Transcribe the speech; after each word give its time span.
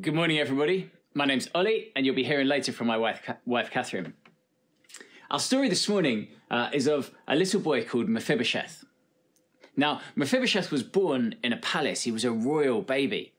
Good 0.00 0.14
morning, 0.14 0.40
everybody. 0.40 0.90
My 1.14 1.24
name's 1.24 1.48
Ollie, 1.54 1.92
and 1.94 2.04
you'll 2.04 2.16
be 2.16 2.24
hearing 2.24 2.48
later 2.48 2.72
from 2.72 2.88
my 2.88 2.96
wife, 2.96 3.22
wife 3.46 3.70
Catherine. 3.70 4.14
Our 5.30 5.38
story 5.38 5.68
this 5.68 5.88
morning 5.88 6.28
uh, 6.50 6.68
is 6.72 6.88
of 6.88 7.12
a 7.28 7.36
little 7.36 7.60
boy 7.60 7.84
called 7.84 8.08
Mephibosheth. 8.08 8.84
Now, 9.76 10.00
Mephibosheth 10.16 10.72
was 10.72 10.82
born 10.82 11.36
in 11.44 11.52
a 11.52 11.58
palace. 11.58 12.02
He 12.02 12.10
was 12.10 12.24
a 12.24 12.32
royal 12.32 12.82
baby. 12.82 13.34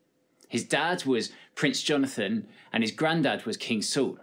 His 0.47 0.63
dad 0.63 1.03
was 1.03 1.33
Prince 1.55 1.83
Jonathan, 1.83 2.47
and 2.71 2.81
his 2.81 2.91
granddad 2.91 3.45
was 3.45 3.57
King 3.57 3.81
Saul. 3.81 4.17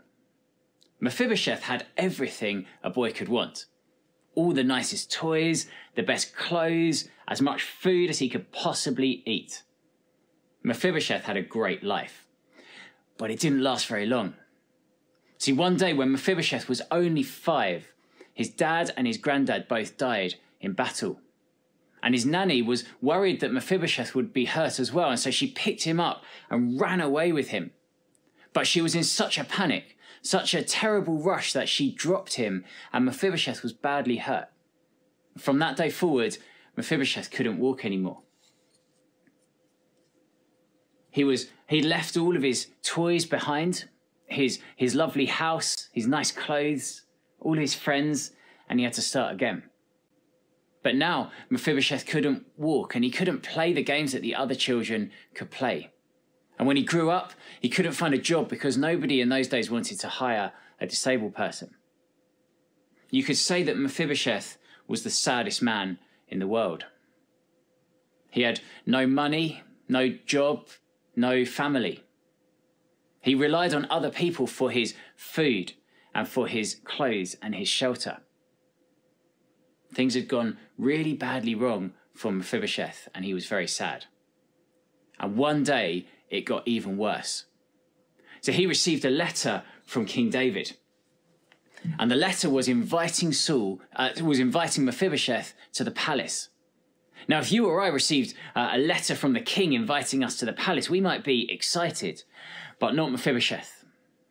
Mephibosheth 1.01 1.65
had 1.65 1.87
everything 1.99 2.65
a 2.83 2.89
boy 2.89 3.13
could 3.13 3.29
want 3.29 3.67
all 4.35 4.53
the 4.53 4.65
nicest 4.65 5.13
toys, 5.13 5.67
the 5.95 6.03
best 6.03 6.35
clothes, 6.35 7.09
as 7.29 7.43
much 7.43 7.63
food 7.63 8.09
as 8.09 8.21
he 8.21 8.29
could 8.31 8.51
possibly 8.53 9.23
eat. 9.27 9.63
Mephibosheth 10.63 11.25
had 11.25 11.37
a 11.37 11.43
great 11.43 11.83
life, 11.83 12.22
but 13.23 13.31
it 13.31 13.39
didn't 13.39 13.63
last 13.63 13.87
very 13.87 14.05
long. 14.05 14.35
See, 15.39 15.53
one 15.53 15.77
day 15.77 15.93
when 15.93 16.11
Mephibosheth 16.11 16.69
was 16.69 16.83
only 16.91 17.23
five, 17.23 17.93
his 18.35 18.49
dad 18.49 18.93
and 18.97 19.07
his 19.07 19.17
granddad 19.17 19.69
both 19.69 19.97
died 19.97 20.35
in 20.61 20.73
battle. 20.73 21.21
And 22.03 22.17
his 22.17 22.27
nanny 22.27 22.63
was 22.63 22.83
worried 23.01 23.39
that 23.39 23.53
Mephibosheth 23.53 24.17
would 24.17 24.33
be 24.33 24.47
hurt 24.47 24.81
as 24.81 24.93
well, 24.93 25.09
and 25.09 25.21
so 25.21 25.31
she 25.31 25.47
picked 25.53 25.85
him 25.85 26.01
up 26.01 26.25
and 26.51 26.81
ran 26.81 27.01
away 27.01 27.31
with 27.31 27.51
him. 27.51 27.71
But 28.53 28.67
she 28.67 28.83
was 28.83 28.97
in 28.97 29.05
such 29.05 29.39
a 29.39 29.45
panic, 29.45 29.97
such 30.21 30.53
a 30.53 30.65
terrible 30.65 31.23
rush, 31.23 31.53
that 31.53 31.69
she 31.69 31.93
dropped 31.93 32.35
him, 32.35 32.65
and 32.93 33.05
Mephibosheth 33.05 33.63
was 33.63 33.73
badly 33.73 34.17
hurt. 34.17 34.49
From 35.39 35.61
that 35.61 35.77
day 35.77 35.91
forward, 35.91 36.39
Mephibosheth 36.77 37.31
couldn't 37.31 37.61
walk 37.61 37.85
anymore. 37.85 38.23
He 41.13 41.23
was 41.23 41.51
he 41.69 41.83
left 41.83 42.17
all 42.17 42.37
of 42.37 42.43
his 42.43 42.69
toys 42.83 43.25
behind, 43.27 43.85
his 44.27 44.59
his 44.75 44.95
lovely 44.95 45.27
house, 45.27 45.89
his 45.93 46.07
nice 46.07 46.33
clothes, 46.33 47.03
all 47.39 47.57
his 47.57 47.75
friends, 47.75 48.33
and 48.69 48.81
he 48.81 48.85
had 48.85 48.95
to 48.95 49.03
start 49.03 49.35
again. 49.35 49.63
But 50.83 50.97
now 50.97 51.31
Mephibosheth 51.51 52.07
couldn't 52.07 52.47
walk 52.57 52.95
and 52.95 53.05
he 53.05 53.11
couldn't 53.11 53.43
play 53.43 53.73
the 53.73 53.85
games 53.85 54.13
that 54.13 54.23
the 54.23 54.35
other 54.35 54.55
children 54.55 55.13
could 55.35 55.51
play. 55.51 55.93
And 56.59 56.67
when 56.67 56.77
he 56.77 56.83
grew 56.83 57.11
up, 57.11 57.33
he 57.61 57.69
couldn't 57.69 57.93
find 57.93 58.15
a 58.15 58.19
job 58.19 58.49
because 58.49 58.77
nobody 58.77 59.21
in 59.21 59.29
those 59.29 59.49
days 59.49 59.71
wanted 59.71 60.01
to 60.01 60.09
hire 60.09 60.53
a 60.81 60.87
disabled 60.87 61.35
person. 61.35 61.75
You 63.11 63.23
could 63.23 63.37
say 63.37 63.63
that 63.63 63.77
Mephibosheth 63.77 64.57
was 64.89 65.05
the 65.05 65.11
saddest 65.11 65.63
man 65.63 65.99
in 66.29 66.39
the 66.39 66.47
world. 66.47 66.87
He 68.31 68.43
had 68.43 68.61
no 68.87 69.07
money, 69.07 69.63
no 69.89 70.09
job, 70.09 70.69
no 71.17 71.45
family. 71.45 72.05
He 73.21 73.35
relied 73.35 73.75
on 73.75 73.87
other 73.91 74.11
people 74.11 74.47
for 74.47 74.71
his 74.71 74.95
food 75.17 75.75
and 76.15 76.27
for 76.27 76.47
his 76.49 76.77
clothes 76.85 77.37
and 77.41 77.55
his 77.55 77.69
shelter. 77.69 78.19
Things 79.95 80.15
had 80.15 80.29
gone 80.29 80.59
really 80.79 81.15
badly 81.15 81.55
wrong 81.55 81.93
for 82.15 82.33
Mephibosheth, 82.33 83.09
and 83.15 83.25
he 83.25 83.35
was 83.35 83.47
very 83.47 83.69
sad. 83.69 84.07
And 85.19 85.37
one 85.37 85.63
day 85.63 86.07
it 86.31 86.43
got 86.43 86.67
even 86.67 86.97
worse. 86.97 87.45
So 88.41 88.53
he 88.53 88.67
received 88.67 89.05
a 89.05 89.11
letter 89.11 89.63
from 89.85 90.07
King 90.07 90.31
David. 90.31 90.77
And 91.99 92.11
the 92.11 92.17
letter 92.17 92.49
was 92.49 92.69
inviting 92.69 93.33
Saul, 93.33 93.81
uh, 93.95 94.11
was 94.23 94.39
inviting 94.39 94.85
Mephibosheth 94.85 95.55
to 95.75 95.85
the 95.85 95.91
palace. 95.91 96.49
Now, 97.29 97.39
if 97.39 97.53
you 97.53 97.67
or 97.67 97.81
I 97.81 97.89
received 97.89 98.35
uh, 98.55 98.71
a 98.73 98.79
letter 98.79 99.15
from 99.15 99.33
the 99.33 99.41
king 99.41 99.73
inviting 99.73 100.25
us 100.25 100.37
to 100.39 100.47
the 100.47 100.53
palace, 100.53 100.91
we 100.91 101.01
might 101.01 101.25
be 101.25 101.51
excited, 101.51 102.25
but 102.79 102.95
not 102.95 103.13
Mephibosheth. 103.13 103.85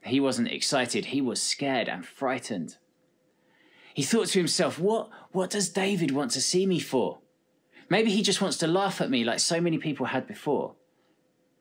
He 0.03 0.19
wasn't 0.19 0.51
excited, 0.51 1.05
he 1.05 1.21
was 1.21 1.41
scared 1.41 1.87
and 1.87 2.05
frightened. 2.05 2.77
He 3.93 4.03
thought 4.03 4.27
to 4.27 4.39
himself, 4.39 4.79
what, 4.79 5.09
what 5.31 5.49
does 5.49 5.69
David 5.69 6.11
want 6.11 6.31
to 6.31 6.41
see 6.41 6.65
me 6.65 6.79
for? 6.79 7.19
Maybe 7.89 8.11
he 8.11 8.21
just 8.21 8.41
wants 8.41 8.57
to 8.57 8.67
laugh 8.67 9.01
at 9.01 9.09
me 9.09 9.23
like 9.23 9.39
so 9.39 9.59
many 9.59 9.77
people 9.77 10.07
had 10.07 10.25
before. 10.25 10.75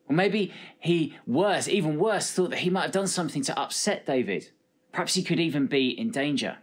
Or 0.08 0.14
maybe 0.14 0.52
he, 0.78 1.16
worse, 1.26 1.68
even 1.68 1.98
worse, 1.98 2.30
thought 2.30 2.50
that 2.50 2.60
he 2.60 2.70
might 2.70 2.82
have 2.82 2.92
done 2.92 3.08
something 3.08 3.42
to 3.42 3.58
upset 3.58 4.06
David. 4.06 4.50
Perhaps 4.92 5.14
he 5.14 5.22
could 5.22 5.40
even 5.40 5.66
be 5.66 5.88
in 5.88 6.10
danger. 6.10 6.58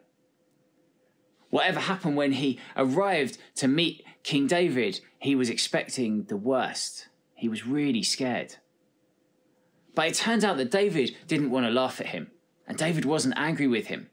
Whatever 1.49 1.79
happened 1.79 2.17
when 2.17 2.33
he 2.33 2.59
arrived 2.75 3.37
to 3.55 3.67
meet 3.67 4.03
King 4.23 4.47
David, 4.47 4.99
he 5.19 5.35
was 5.35 5.49
expecting 5.49 6.23
the 6.25 6.37
worst. 6.37 7.07
He 7.35 7.47
was 7.47 7.65
really 7.65 8.03
scared. 8.03 8.55
But 9.95 10.07
it 10.07 10.13
turned 10.15 10.43
out 10.43 10.57
that 10.57 10.71
David 10.71 11.15
didn't 11.27 11.51
want 11.51 11.65
to 11.65 11.71
laugh 11.71 12.01
at 12.01 12.07
him, 12.07 12.31
and 12.67 12.77
David 12.77 13.05
wasn't 13.05 13.37
angry 13.37 13.67
with 13.67 13.87
him. 13.87 14.09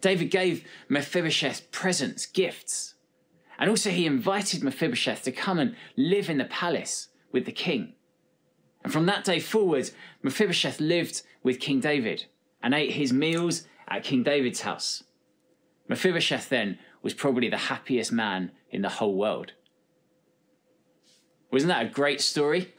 David 0.00 0.30
gave 0.30 0.64
Mephibosheth 0.88 1.70
presents, 1.70 2.26
gifts, 2.26 2.94
and 3.58 3.70
also 3.70 3.90
he 3.90 4.06
invited 4.06 4.64
Mephibosheth 4.64 5.22
to 5.22 5.30
come 5.30 5.58
and 5.58 5.76
live 5.96 6.28
in 6.28 6.38
the 6.38 6.44
palace 6.46 7.08
with 7.30 7.44
the 7.44 7.52
king. 7.52 7.94
And 8.82 8.92
from 8.92 9.06
that 9.06 9.24
day 9.24 9.38
forward, 9.38 9.90
Mephibosheth 10.22 10.80
lived 10.80 11.22
with 11.42 11.60
King 11.60 11.78
David 11.78 12.26
and 12.62 12.74
ate 12.74 12.92
his 12.92 13.12
meals 13.12 13.64
at 13.86 14.02
King 14.02 14.22
David's 14.24 14.62
house. 14.62 15.04
Mephibosheth 15.88 16.48
then 16.48 16.78
was 17.02 17.14
probably 17.14 17.48
the 17.48 17.56
happiest 17.56 18.12
man 18.12 18.52
in 18.70 18.82
the 18.82 18.88
whole 18.88 19.14
world. 19.14 19.52
Wasn't 21.50 21.68
that 21.68 21.86
a 21.86 21.90
great 21.90 22.20
story? 22.20 22.72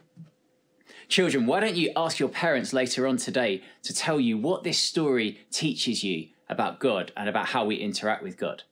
Children, 1.08 1.46
why 1.46 1.60
don't 1.60 1.76
you 1.76 1.92
ask 1.96 2.20
your 2.20 2.30
parents 2.30 2.74
later 2.74 3.06
on 3.06 3.18
today 3.18 3.62
to 3.84 3.94
tell 3.94 4.20
you 4.20 4.38
what 4.38 4.64
this 4.64 4.80
story 4.80 5.46
teaches 5.52 6.04
you 6.04 6.30
about 6.50 6.80
God 6.80 7.12
and 7.16 7.30
about 7.30 7.48
how 7.48 7.66
we 7.66 7.76
interact 7.76 8.24
with 8.24 8.38
God? 8.38 8.64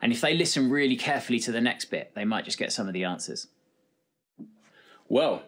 And 0.00 0.12
if 0.12 0.20
they 0.20 0.34
listen 0.34 0.70
really 0.70 0.96
carefully 0.96 1.40
to 1.40 1.52
the 1.52 1.60
next 1.60 1.86
bit, 1.86 2.12
they 2.14 2.24
might 2.24 2.46
just 2.46 2.58
get 2.58 2.72
some 2.72 2.86
of 2.86 2.94
the 2.94 3.04
answers. 3.04 3.48
Well, 5.08 5.42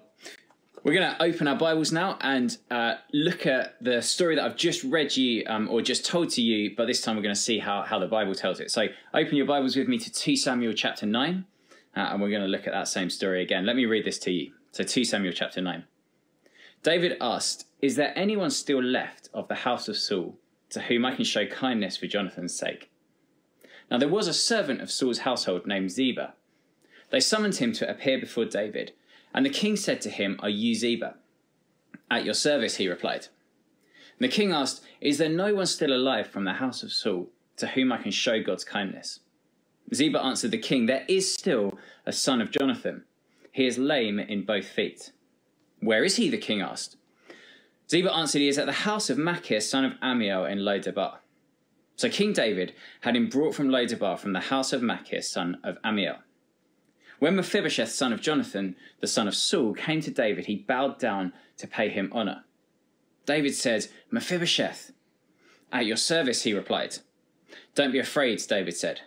we're 0.84 0.94
going 0.94 1.08
to 1.08 1.22
open 1.22 1.46
our 1.46 1.56
Bibles 1.56 1.92
now 1.92 2.18
and 2.20 2.56
uh, 2.70 2.94
look 3.12 3.46
at 3.46 3.76
the 3.80 4.02
story 4.02 4.34
that 4.34 4.44
I've 4.44 4.56
just 4.56 4.82
read 4.82 5.16
you 5.16 5.44
um, 5.46 5.68
or 5.68 5.80
just 5.80 6.04
told 6.04 6.30
to 6.30 6.42
you, 6.42 6.74
but 6.76 6.86
this 6.86 7.00
time 7.00 7.14
we're 7.14 7.22
going 7.22 7.34
to 7.34 7.40
see 7.40 7.60
how, 7.60 7.82
how 7.82 8.00
the 8.00 8.08
Bible 8.08 8.34
tells 8.34 8.58
it. 8.58 8.70
So 8.70 8.88
open 9.14 9.36
your 9.36 9.46
Bibles 9.46 9.76
with 9.76 9.86
me 9.86 9.98
to 9.98 10.12
2 10.12 10.36
Samuel 10.36 10.72
chapter 10.72 11.06
9, 11.06 11.44
uh, 11.96 12.00
and 12.00 12.20
we're 12.20 12.30
going 12.30 12.42
to 12.42 12.48
look 12.48 12.66
at 12.66 12.72
that 12.72 12.88
same 12.88 13.10
story 13.10 13.42
again. 13.42 13.64
Let 13.64 13.76
me 13.76 13.86
read 13.86 14.04
this 14.04 14.18
to 14.20 14.32
you. 14.32 14.52
So 14.72 14.82
2 14.82 15.04
Samuel 15.04 15.32
chapter 15.32 15.60
9. 15.60 15.84
David 16.82 17.16
asked, 17.20 17.66
Is 17.80 17.94
there 17.94 18.12
anyone 18.16 18.50
still 18.50 18.82
left 18.82 19.28
of 19.32 19.46
the 19.46 19.54
house 19.54 19.86
of 19.86 19.96
Saul 19.96 20.36
to 20.70 20.80
whom 20.80 21.04
I 21.04 21.14
can 21.14 21.24
show 21.24 21.46
kindness 21.46 21.96
for 21.96 22.08
Jonathan's 22.08 22.54
sake? 22.54 22.90
Now 23.88 23.98
there 23.98 24.08
was 24.08 24.26
a 24.26 24.34
servant 24.34 24.80
of 24.80 24.90
Saul's 24.90 25.18
household 25.18 25.64
named 25.64 25.92
Ziba. 25.92 26.34
They 27.10 27.20
summoned 27.20 27.56
him 27.56 27.72
to 27.74 27.88
appear 27.88 28.18
before 28.18 28.46
David 28.46 28.92
and 29.34 29.46
the 29.46 29.50
king 29.50 29.76
said 29.76 30.00
to 30.02 30.10
him, 30.10 30.38
Are 30.40 30.48
you 30.48 30.74
Ziba? 30.74 31.14
At 32.10 32.24
your 32.24 32.34
service, 32.34 32.76
he 32.76 32.88
replied. 32.88 33.28
And 34.18 34.30
the 34.30 34.34
king 34.34 34.52
asked, 34.52 34.82
Is 35.00 35.18
there 35.18 35.28
no 35.28 35.54
one 35.54 35.66
still 35.66 35.92
alive 35.92 36.26
from 36.26 36.44
the 36.44 36.54
house 36.54 36.82
of 36.82 36.92
Saul 36.92 37.28
to 37.56 37.68
whom 37.68 37.92
I 37.92 37.98
can 37.98 38.10
show 38.10 38.42
God's 38.42 38.64
kindness? 38.64 39.20
Ziba 39.94 40.22
answered 40.22 40.50
the 40.50 40.58
king, 40.58 40.86
There 40.86 41.04
is 41.08 41.32
still 41.32 41.78
a 42.06 42.12
son 42.12 42.40
of 42.40 42.50
Jonathan. 42.50 43.04
He 43.50 43.66
is 43.66 43.78
lame 43.78 44.18
in 44.18 44.44
both 44.44 44.66
feet. 44.66 45.12
Where 45.80 46.04
is 46.04 46.16
he? 46.16 46.30
the 46.30 46.38
king 46.38 46.60
asked. 46.60 46.96
Ziba 47.90 48.12
answered, 48.12 48.40
He 48.40 48.48
is 48.48 48.58
at 48.58 48.66
the 48.66 48.72
house 48.72 49.10
of 49.10 49.18
Machir, 49.18 49.60
son 49.60 49.84
of 49.84 49.92
Ammiel, 50.00 50.50
in 50.50 50.58
Lodebar. 50.58 51.16
So 51.96 52.08
King 52.08 52.32
David 52.32 52.72
had 53.02 53.14
him 53.16 53.28
brought 53.28 53.54
from 53.54 53.68
Lodebar 53.68 54.18
from 54.18 54.32
the 54.32 54.40
house 54.40 54.72
of 54.72 54.82
Machir, 54.82 55.22
son 55.22 55.58
of 55.62 55.76
Ammiel. 55.82 56.18
When 57.22 57.36
Mephibosheth, 57.36 57.92
son 57.92 58.12
of 58.12 58.20
Jonathan, 58.20 58.74
the 58.98 59.06
son 59.06 59.28
of 59.28 59.36
Saul, 59.36 59.74
came 59.74 60.00
to 60.00 60.10
David, 60.10 60.46
he 60.46 60.56
bowed 60.56 60.98
down 60.98 61.32
to 61.58 61.68
pay 61.68 61.88
him 61.88 62.10
honor. 62.12 62.42
David 63.26 63.54
said, 63.54 63.86
Mephibosheth. 64.10 64.90
At 65.70 65.86
your 65.86 65.96
service, 65.96 66.42
he 66.42 66.52
replied. 66.52 66.96
Don't 67.76 67.92
be 67.92 68.00
afraid, 68.00 68.42
David 68.48 68.76
said, 68.76 69.02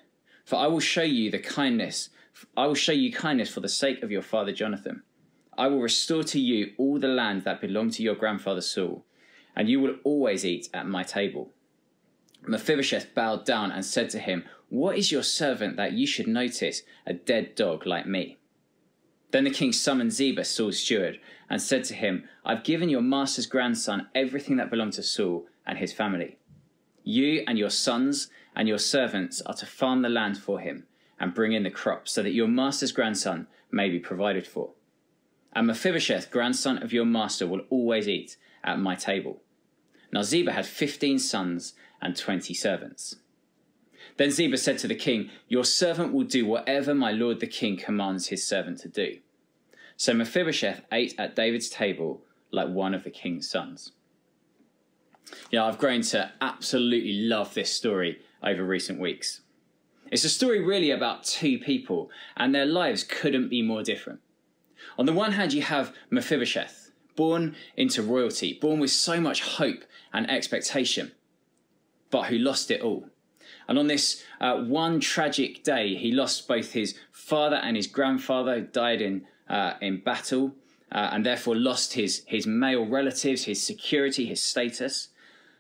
for 0.46 0.56
I 0.56 0.68
will 0.68 0.80
show 0.80 1.04
you 1.04 1.30
the 1.30 1.40
kindness. 1.40 2.08
I 2.56 2.68
will 2.68 2.74
show 2.74 2.94
you 2.94 3.12
kindness 3.12 3.54
for 3.54 3.60
the 3.60 3.68
sake 3.68 4.02
of 4.02 4.12
your 4.12 4.22
father 4.22 4.54
Jonathan. 4.54 5.04
I 5.58 5.68
will 5.68 5.82
restore 5.82 6.24
to 6.24 6.40
you 6.40 6.72
all 6.78 6.98
the 6.98 7.10
land 7.10 7.44
that 7.44 7.60
belonged 7.60 7.96
to 7.96 8.04
your 8.04 8.16
grandfather 8.16 8.62
Saul, 8.62 9.04
and 9.58 9.68
you 9.68 9.82
will 9.82 9.98
always 10.06 10.46
eat 10.46 10.70
at 10.74 10.88
my 10.88 11.04
table. 11.04 11.52
Mephibosheth 12.48 13.14
bowed 13.14 13.44
down 13.44 13.74
and 13.74 13.84
said 13.84 14.10
to 14.12 14.20
him, 14.20 14.46
what 14.70 14.98
is 14.98 15.12
your 15.12 15.24
servant 15.24 15.78
that 15.78 15.94
you 15.94 16.08
should 16.08 16.28
notice 16.28 16.82
a 17.06 17.14
dead 17.14 17.56
dog 17.56 17.86
like 17.86 18.08
me? 18.08 18.38
Then 19.32 19.44
the 19.44 19.52
king 19.52 19.74
summoned 19.74 20.14
Ziba, 20.14 20.46
Saul's 20.46 20.80
steward, 20.80 21.20
and 21.50 21.62
said 21.62 21.84
to 21.86 21.94
him, 21.94 22.24
I've 22.44 22.64
given 22.64 22.90
your 22.90 23.02
master's 23.02 23.48
grandson 23.48 24.08
everything 24.16 24.58
that 24.58 24.70
belonged 24.70 24.94
to 24.94 25.04
Saul 25.04 25.46
and 25.66 25.78
his 25.78 25.94
family. 25.94 26.38
You 27.04 27.44
and 27.48 27.58
your 27.58 27.70
sons 27.70 28.30
and 28.56 28.68
your 28.68 28.78
servants 28.78 29.42
are 29.42 29.54
to 29.56 29.66
farm 29.66 30.02
the 30.02 30.10
land 30.10 30.38
for 30.38 30.60
him 30.60 30.88
and 31.20 31.34
bring 31.34 31.54
in 31.54 31.64
the 31.64 31.70
crops, 31.70 32.12
so 32.12 32.24
that 32.24 32.34
your 32.34 32.48
master's 32.48 32.92
grandson 32.92 33.48
may 33.72 33.90
be 33.90 34.00
provided 34.00 34.48
for. 34.48 34.72
and 35.56 35.68
Mephibosheth, 35.68 36.30
grandson 36.30 36.84
of 36.84 36.92
your 36.92 37.06
master, 37.06 37.48
will 37.48 37.62
always 37.70 38.08
eat 38.08 38.36
at 38.64 38.78
my 38.78 38.94
table. 38.96 39.42
Now 40.12 40.22
Ziba 40.22 40.52
had 40.52 40.66
fifteen 40.66 41.18
sons 41.18 41.74
and 42.02 42.16
twenty 42.16 42.54
servants. 42.54 43.16
Then 44.18 44.32
Ziba 44.32 44.58
said 44.58 44.78
to 44.80 44.88
the 44.88 44.96
king, 44.96 45.30
Your 45.48 45.66
servant 45.66 46.14
will 46.14 46.24
do 46.24 46.46
whatever 46.46 46.96
my 46.96 47.12
lord 47.12 47.40
the 47.40 47.48
king 47.48 47.78
commands 47.78 48.28
his 48.28 48.46
servant 48.46 48.80
to 48.80 48.90
do. 48.90 49.20
So 49.98 50.14
Mephibosheth 50.14 50.82
ate 50.92 51.16
at 51.18 51.36
David's 51.36 51.70
table 51.70 52.24
like 52.52 52.70
one 52.70 52.94
of 52.94 53.04
the 53.04 53.10
king's 53.10 53.50
sons. 53.50 53.92
Yeah, 55.50 55.66
I've 55.66 55.78
grown 55.78 56.02
to 56.04 56.32
absolutely 56.42 57.14
love 57.28 57.54
this 57.54 57.72
story 57.72 58.20
over 58.44 58.64
recent 58.64 59.00
weeks. 59.00 59.42
It's 60.12 60.24
a 60.24 60.30
story 60.30 60.64
really 60.64 60.92
about 60.92 61.24
two 61.24 61.58
people, 61.58 62.12
and 62.38 62.54
their 62.54 62.66
lives 62.66 63.04
couldn't 63.04 63.50
be 63.50 63.62
more 63.62 63.82
different. 63.82 64.20
On 65.00 65.06
the 65.06 65.14
one 65.14 65.32
hand, 65.32 65.52
you 65.52 65.64
have 65.64 65.94
Mephibosheth, 66.12 66.92
born 67.16 67.56
into 67.76 68.04
royalty, 68.04 68.54
born 68.54 68.80
with 68.80 68.92
so 68.92 69.20
much 69.20 69.42
hope 69.42 69.84
and 70.14 70.30
expectation, 70.30 71.12
but 72.12 72.28
who 72.28 72.38
lost 72.38 72.70
it 72.70 72.82
all. 72.82 73.10
And 73.68 73.80
on 73.80 73.88
this 73.88 74.24
uh, 74.40 74.58
one 74.58 75.00
tragic 75.00 75.64
day, 75.64 75.96
he 75.96 76.12
lost 76.12 76.48
both 76.48 76.74
his 76.74 76.96
father 77.12 77.58
and 77.58 77.76
his 77.76 77.88
grandfather, 77.88 78.62
died 78.62 79.02
in, 79.02 79.26
uh, 79.50 79.74
in 79.82 80.02
battle, 80.02 80.56
uh, 80.92 81.10
and 81.12 81.26
therefore 81.26 81.56
lost 81.56 81.94
his, 81.94 82.24
his 82.28 82.46
male 82.46 82.86
relatives, 82.86 83.46
his 83.46 83.62
security, 83.62 84.26
his 84.26 84.44
status. 84.44 85.10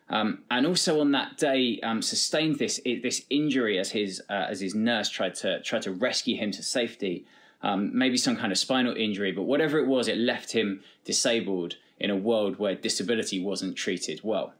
Um, 0.09 0.43
and 0.51 0.67
also 0.67 1.01
on 1.01 1.11
that 1.13 1.37
day, 1.37 1.79
um, 1.81 2.01
sustained 2.01 2.59
this 2.59 2.79
this 2.85 3.23
injury 3.29 3.79
as 3.79 3.91
his 3.91 4.21
uh, 4.29 4.45
as 4.49 4.61
his 4.61 4.75
nurse 4.75 5.09
tried 5.09 5.33
to 5.35 5.61
tried 5.61 5.81
to 5.83 5.91
rescue 5.91 6.37
him 6.37 6.51
to 6.51 6.61
safety. 6.61 7.25
Um, 7.63 7.97
maybe 7.97 8.17
some 8.17 8.35
kind 8.35 8.51
of 8.51 8.59
spinal 8.59 8.95
injury, 8.95 9.31
but 9.31 9.43
whatever 9.43 9.79
it 9.79 9.87
was, 9.87 10.07
it 10.07 10.17
left 10.19 10.51
him 10.51 10.83
disabled 11.03 11.77
in 11.99 12.11
a 12.11 12.15
world 12.15 12.59
where 12.59 12.75
disability 12.75 13.41
wasn't 13.41 13.75
treated 13.75 14.21
well. 14.23 14.53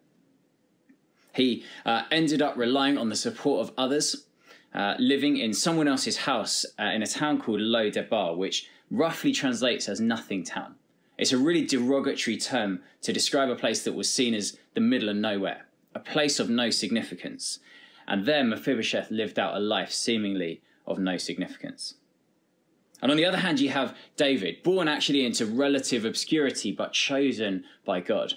He 1.35 1.63
uh, 1.85 2.03
ended 2.11 2.41
up 2.41 2.55
relying 2.55 2.97
on 2.97 3.09
the 3.09 3.15
support 3.15 3.67
of 3.67 3.73
others, 3.77 4.25
uh, 4.73 4.95
living 4.97 5.37
in 5.37 5.53
someone 5.53 5.87
else's 5.87 6.17
house 6.17 6.65
uh, 6.79 6.83
in 6.83 7.03
a 7.03 7.07
town 7.07 7.41
called 7.41 7.61
Lo 7.61 7.89
Debar, 7.89 8.35
which 8.35 8.69
roughly 8.89 9.31
translates 9.31 9.89
as 9.89 9.99
nothing 9.99 10.43
town. 10.43 10.75
It's 11.17 11.33
a 11.33 11.37
really 11.37 11.65
derogatory 11.65 12.37
term 12.37 12.81
to 13.01 13.13
describe 13.13 13.49
a 13.49 13.55
place 13.55 13.83
that 13.83 13.93
was 13.93 14.09
seen 14.09 14.33
as 14.33 14.57
the 14.73 14.81
middle 14.81 15.09
of 15.09 15.15
nowhere, 15.15 15.65
a 15.93 15.99
place 15.99 16.39
of 16.39 16.49
no 16.49 16.69
significance. 16.69 17.59
And 18.07 18.25
there 18.25 18.43
Mephibosheth 18.43 19.11
lived 19.11 19.39
out 19.39 19.55
a 19.55 19.59
life 19.59 19.91
seemingly 19.91 20.61
of 20.85 20.99
no 20.99 21.17
significance. 21.17 21.95
And 23.01 23.11
on 23.11 23.17
the 23.17 23.25
other 23.25 23.37
hand, 23.37 23.59
you 23.59 23.69
have 23.69 23.95
David, 24.15 24.63
born 24.63 24.87
actually 24.87 25.25
into 25.25 25.45
relative 25.45 26.05
obscurity, 26.05 26.71
but 26.71 26.93
chosen 26.93 27.65
by 27.85 27.99
God. 27.99 28.35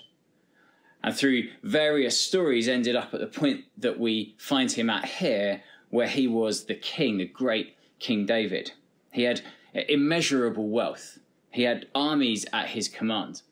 And 1.02 1.14
through 1.14 1.48
various 1.62 2.20
stories, 2.20 2.68
ended 2.68 2.96
up 2.96 3.14
at 3.14 3.20
the 3.20 3.26
point 3.26 3.64
that 3.76 3.98
we 3.98 4.34
find 4.36 4.70
him 4.72 4.90
at 4.90 5.04
here, 5.04 5.62
where 5.90 6.08
he 6.08 6.26
was 6.26 6.64
the 6.64 6.74
king, 6.74 7.18
the 7.18 7.24
great 7.24 7.76
King 7.98 8.26
David. 8.26 8.72
He 9.12 9.22
had 9.22 9.42
immeasurable 9.72 10.68
wealth, 10.68 11.18
he 11.50 11.62
had 11.62 11.86
armies 11.94 12.46
at 12.52 12.68
his 12.68 12.88
command. 12.88 13.42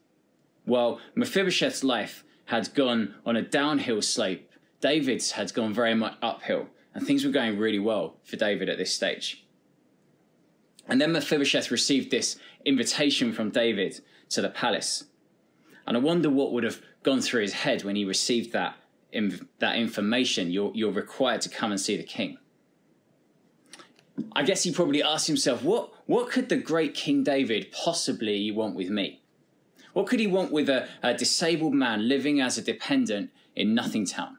While 0.65 1.01
Mephibosheth's 1.15 1.85
life 1.85 2.25
had 2.47 2.75
gone 2.75 3.15
on 3.25 3.37
a 3.37 3.43
downhill 3.43 4.03
slope, 4.03 4.41
David's 4.81 5.33
had 5.33 5.55
gone 5.55 5.73
very 5.73 5.95
much 5.95 6.17
uphill, 6.21 6.69
and 6.95 7.07
things 7.07 7.25
were 7.25 7.33
going 7.33 7.59
really 7.59 7.79
well 7.79 8.17
for 8.25 8.37
David 8.37 8.69
at 8.69 8.79
this 8.79 8.95
stage. 8.95 9.47
And 10.89 11.01
then 11.01 11.13
Mephibosheth 11.13 11.71
received 11.71 12.11
this 12.11 12.37
invitation 12.65 13.33
from 13.33 13.51
David 13.51 14.01
to 14.31 14.43
the 14.43 14.51
palace. 14.51 15.05
And 15.87 15.97
I 15.97 16.01
wonder 16.01 16.29
what 16.31 16.53
would 16.53 16.65
have 16.65 16.81
gone 17.03 17.21
through 17.21 17.43
his 17.43 17.53
head 17.53 17.85
when 17.85 17.97
he 17.97 18.05
received 18.05 18.53
that, 18.53 18.77
that 19.59 19.77
information. 19.77 20.51
You're, 20.51 20.73
you're 20.75 20.93
required 20.93 21.41
to 21.43 21.49
come 21.49 21.71
and 21.71 21.81
see 21.81 21.97
the 21.97 22.03
king. 22.03 22.39
I 24.33 24.43
guess 24.43 24.63
he 24.63 24.73
probably 24.73 25.03
asked 25.03 25.27
himself, 25.27 25.63
what, 25.63 25.93
what 26.07 26.31
could 26.31 26.49
the 26.49 26.57
great 26.57 26.95
King 26.95 27.23
David 27.23 27.71
possibly 27.71 28.51
want 28.51 28.75
with 28.75 28.89
me? 28.89 29.21
What 29.93 30.07
could 30.07 30.21
he 30.21 30.27
want 30.27 30.53
with 30.53 30.69
a, 30.69 30.89
a 31.03 31.15
disabled 31.15 31.75
man 31.75 32.09
living 32.09 32.41
as 32.41 32.59
a 32.59 32.63
dependent 32.63 33.31
in 33.55 33.75
Nothingtown? 33.75 34.37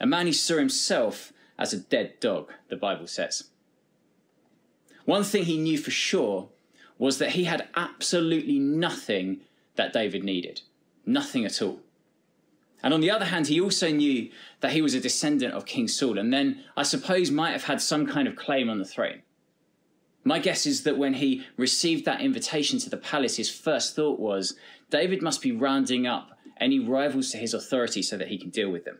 A 0.00 0.06
man 0.06 0.26
who 0.26 0.32
saw 0.32 0.56
himself 0.56 1.32
as 1.58 1.72
a 1.72 1.78
dead 1.78 2.20
dog, 2.20 2.52
the 2.68 2.76
Bible 2.76 3.06
says. 3.06 3.44
One 5.04 5.24
thing 5.24 5.44
he 5.44 5.58
knew 5.58 5.78
for 5.78 5.90
sure 5.90 6.50
was 6.98 7.18
that 7.18 7.30
he 7.30 7.44
had 7.44 7.68
absolutely 7.76 8.58
nothing 8.58 9.40
that 9.76 9.92
David 9.92 10.24
needed. 10.24 10.62
Nothing 11.06 11.44
at 11.44 11.60
all. 11.60 11.80
And 12.82 12.92
on 12.92 13.00
the 13.00 13.10
other 13.10 13.24
hand, 13.24 13.46
he 13.46 13.60
also 13.60 13.90
knew 13.90 14.30
that 14.60 14.72
he 14.72 14.82
was 14.82 14.94
a 14.94 15.00
descendant 15.00 15.54
of 15.54 15.64
King 15.64 15.88
Saul, 15.88 16.18
and 16.18 16.32
then 16.32 16.64
I 16.76 16.82
suppose 16.82 17.30
might 17.30 17.52
have 17.52 17.64
had 17.64 17.80
some 17.80 18.06
kind 18.06 18.28
of 18.28 18.36
claim 18.36 18.68
on 18.68 18.78
the 18.78 18.84
throne. 18.84 19.22
My 20.22 20.38
guess 20.38 20.66
is 20.66 20.82
that 20.84 20.98
when 20.98 21.14
he 21.14 21.46
received 21.56 22.04
that 22.04 22.20
invitation 22.20 22.78
to 22.80 22.90
the 22.90 22.96
palace, 22.96 23.36
his 23.36 23.50
first 23.50 23.94
thought 23.94 24.18
was 24.18 24.54
David 24.90 25.22
must 25.22 25.42
be 25.42 25.52
rounding 25.52 26.06
up 26.06 26.38
any 26.58 26.78
rivals 26.78 27.30
to 27.30 27.38
his 27.38 27.52
authority 27.52 28.02
so 28.02 28.16
that 28.16 28.28
he 28.28 28.38
can 28.38 28.50
deal 28.50 28.70
with 28.70 28.84
them. 28.84 28.98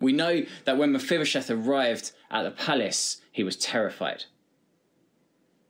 We 0.00 0.12
know 0.12 0.42
that 0.64 0.76
when 0.76 0.92
Mephibosheth 0.92 1.50
arrived 1.50 2.12
at 2.30 2.42
the 2.42 2.50
palace, 2.50 3.20
he 3.32 3.44
was 3.44 3.56
terrified. 3.56 4.24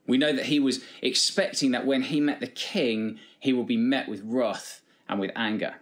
We 0.07 0.19
know 0.19 0.33
that 0.33 0.47
he 0.47 0.61
was 0.61 0.85
expecting 1.03 1.71
that 1.71 1.87
when 1.87 2.03
he 2.03 2.21
met 2.21 2.41
the 2.41 2.47
king, 2.47 3.19
he 3.39 3.53
will 3.53 3.65
be 3.65 3.77
met 3.77 4.09
with 4.09 4.23
wrath 4.25 4.83
and 5.09 5.19
with 5.19 5.31
anger. 5.35 5.77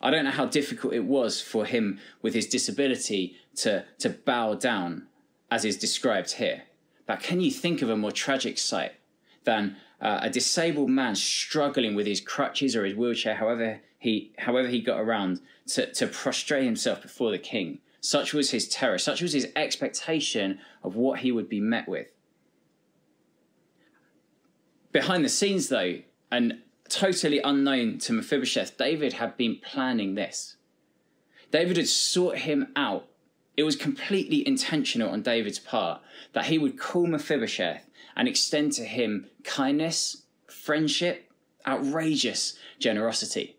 I 0.00 0.10
don't 0.10 0.24
know 0.24 0.30
how 0.32 0.46
difficult 0.46 0.92
it 0.94 1.04
was 1.04 1.40
for 1.40 1.64
him 1.64 2.00
with 2.20 2.34
his 2.34 2.46
disability 2.46 3.36
to, 3.56 3.84
to 3.98 4.10
bow 4.10 4.54
down, 4.54 5.06
as 5.50 5.64
is 5.64 5.76
described 5.76 6.32
here. 6.32 6.64
But 7.06 7.20
can 7.20 7.40
you 7.40 7.50
think 7.50 7.82
of 7.82 7.90
a 7.90 7.96
more 7.96 8.12
tragic 8.12 8.58
sight 8.58 8.92
than 9.44 9.76
uh, 10.00 10.20
a 10.22 10.30
disabled 10.30 10.90
man 10.90 11.14
struggling 11.14 11.94
with 11.94 12.06
his 12.06 12.20
crutches 12.20 12.74
or 12.74 12.84
his 12.84 12.96
wheelchair, 12.96 13.36
however 13.36 13.80
he, 13.98 14.32
however 14.38 14.68
he 14.68 14.80
got 14.80 15.00
around, 15.00 15.40
to, 15.68 15.92
to 15.92 16.08
prostrate 16.08 16.64
himself 16.64 17.00
before 17.00 17.30
the 17.30 17.38
king? 17.38 17.78
Such 18.00 18.34
was 18.34 18.50
his 18.50 18.68
terror, 18.68 18.98
such 18.98 19.22
was 19.22 19.32
his 19.32 19.48
expectation 19.54 20.58
of 20.82 20.96
what 20.96 21.20
he 21.20 21.30
would 21.30 21.48
be 21.48 21.60
met 21.60 21.88
with. 21.88 22.08
Behind 24.92 25.24
the 25.24 25.30
scenes, 25.30 25.68
though, 25.68 26.00
and 26.30 26.58
totally 26.88 27.40
unknown 27.40 27.98
to 27.98 28.12
Mephibosheth, 28.12 28.76
David 28.76 29.14
had 29.14 29.36
been 29.36 29.56
planning 29.56 30.14
this. 30.14 30.56
David 31.50 31.78
had 31.78 31.88
sought 31.88 32.38
him 32.38 32.72
out. 32.76 33.06
It 33.56 33.64
was 33.64 33.76
completely 33.76 34.46
intentional 34.46 35.10
on 35.10 35.22
David's 35.22 35.58
part 35.58 36.00
that 36.32 36.46
he 36.46 36.58
would 36.58 36.78
call 36.78 37.06
Mephibosheth 37.06 37.86
and 38.16 38.28
extend 38.28 38.72
to 38.72 38.84
him 38.84 39.26
kindness, 39.44 40.24
friendship, 40.46 41.30
outrageous 41.66 42.58
generosity. 42.78 43.56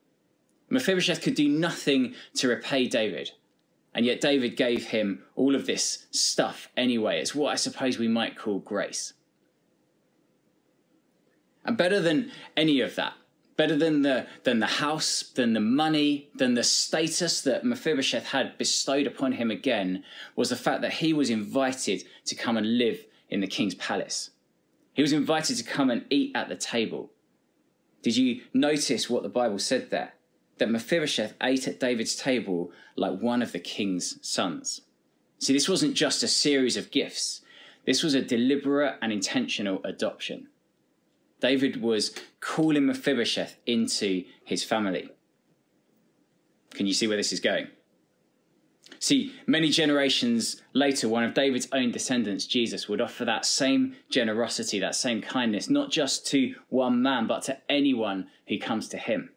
Mephibosheth 0.69 1.21
could 1.21 1.35
do 1.35 1.47
nothing 1.47 2.15
to 2.35 2.47
repay 2.47 2.87
David, 2.87 3.31
and 3.93 4.05
yet 4.05 4.21
David 4.21 4.57
gave 4.57 4.87
him 4.87 5.23
all 5.35 5.55
of 5.55 5.65
this 5.65 6.07
stuff 6.11 6.69
anyway. 6.75 7.19
It's 7.19 7.35
what 7.35 7.51
I 7.51 7.55
suppose 7.55 7.97
we 7.97 8.07
might 8.07 8.37
call 8.37 8.59
grace. 8.59 9.13
And 11.65 11.77
better 11.77 11.99
than 11.99 12.31
any 12.57 12.81
of 12.81 12.95
that, 12.95 13.13
better 13.55 13.75
than 13.75 14.01
the, 14.01 14.27
than 14.43 14.59
the 14.59 14.65
house, 14.65 15.23
than 15.35 15.53
the 15.53 15.59
money, 15.59 16.29
than 16.35 16.55
the 16.55 16.63
status 16.63 17.41
that 17.41 17.63
Mephibosheth 17.63 18.27
had 18.27 18.57
bestowed 18.57 19.07
upon 19.07 19.33
him 19.33 19.51
again, 19.51 20.03
was 20.35 20.49
the 20.49 20.55
fact 20.55 20.81
that 20.81 20.93
he 20.93 21.13
was 21.13 21.29
invited 21.29 22.03
to 22.25 22.35
come 22.35 22.57
and 22.57 22.77
live 22.77 23.05
in 23.29 23.39
the 23.39 23.47
king's 23.47 23.75
palace. 23.75 24.31
He 24.93 25.01
was 25.01 25.13
invited 25.13 25.57
to 25.57 25.63
come 25.63 25.89
and 25.89 26.05
eat 26.09 26.31
at 26.35 26.49
the 26.49 26.55
table. 26.55 27.11
Did 28.01 28.17
you 28.17 28.41
notice 28.53 29.09
what 29.09 29.23
the 29.23 29.29
Bible 29.29 29.59
said 29.59 29.89
there? 29.89 30.13
That 30.57 30.69
Mephibosheth 30.69 31.33
ate 31.41 31.67
at 31.67 31.79
David's 31.79 32.15
table 32.15 32.71
like 32.95 33.19
one 33.19 33.41
of 33.41 33.53
the 33.53 33.59
king's 33.59 34.19
sons. 34.27 34.81
See, 35.39 35.53
this 35.53 35.67
wasn't 35.67 35.95
just 35.95 36.21
a 36.21 36.27
series 36.27 36.77
of 36.77 36.91
gifts. 36.91 37.41
This 37.85 38.03
was 38.03 38.13
a 38.13 38.21
deliberate 38.21 38.97
and 39.01 39.11
intentional 39.11 39.81
adoption. 39.83 40.47
David 41.43 41.81
was 41.81 42.15
calling 42.39 42.85
Mephibosheth 42.85 43.57
into 43.65 44.23
his 44.45 44.63
family. 44.63 45.09
Can 46.73 46.87
you 46.87 46.93
see 46.93 47.05
where 47.05 47.17
this 47.17 47.33
is 47.33 47.41
going? 47.41 47.67
See, 48.99 49.33
many 49.45 49.69
generations 49.69 50.61
later, 50.71 51.09
one 51.09 51.25
of 51.25 51.33
David's 51.33 51.67
own 51.73 51.91
descendants, 51.91 52.45
Jesus, 52.45 52.87
would 52.87 53.01
offer 53.01 53.25
that 53.25 53.45
same 53.45 53.97
generosity, 54.09 54.79
that 54.79 54.95
same 54.95 55.21
kindness, 55.21 55.69
not 55.69 55.91
just 55.91 56.25
to 56.27 56.55
one 56.69 57.01
man, 57.01 57.27
but 57.27 57.43
to 57.43 57.57
anyone 57.69 58.29
who 58.47 58.57
comes 58.57 58.87
to 58.87 58.97
him. 58.97 59.29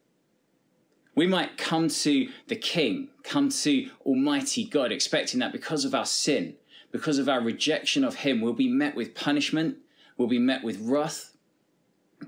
We 1.16 1.26
might 1.26 1.58
come 1.58 1.88
to 1.88 2.28
the 2.46 2.54
King, 2.54 3.08
come 3.24 3.48
to 3.48 3.90
Almighty 4.04 4.64
God, 4.64 4.92
expecting 4.92 5.40
that 5.40 5.50
because 5.50 5.84
of 5.84 5.92
our 5.92 6.06
sin, 6.06 6.54
because 6.92 7.18
of 7.18 7.28
our 7.28 7.40
rejection 7.40 8.04
of 8.04 8.16
Him, 8.16 8.40
we'll 8.40 8.52
be 8.52 8.68
met 8.68 8.94
with 8.94 9.14
punishment, 9.14 9.78
we'll 10.16 10.28
be 10.28 10.38
met 10.38 10.62
with 10.62 10.78
wrath, 10.80 11.35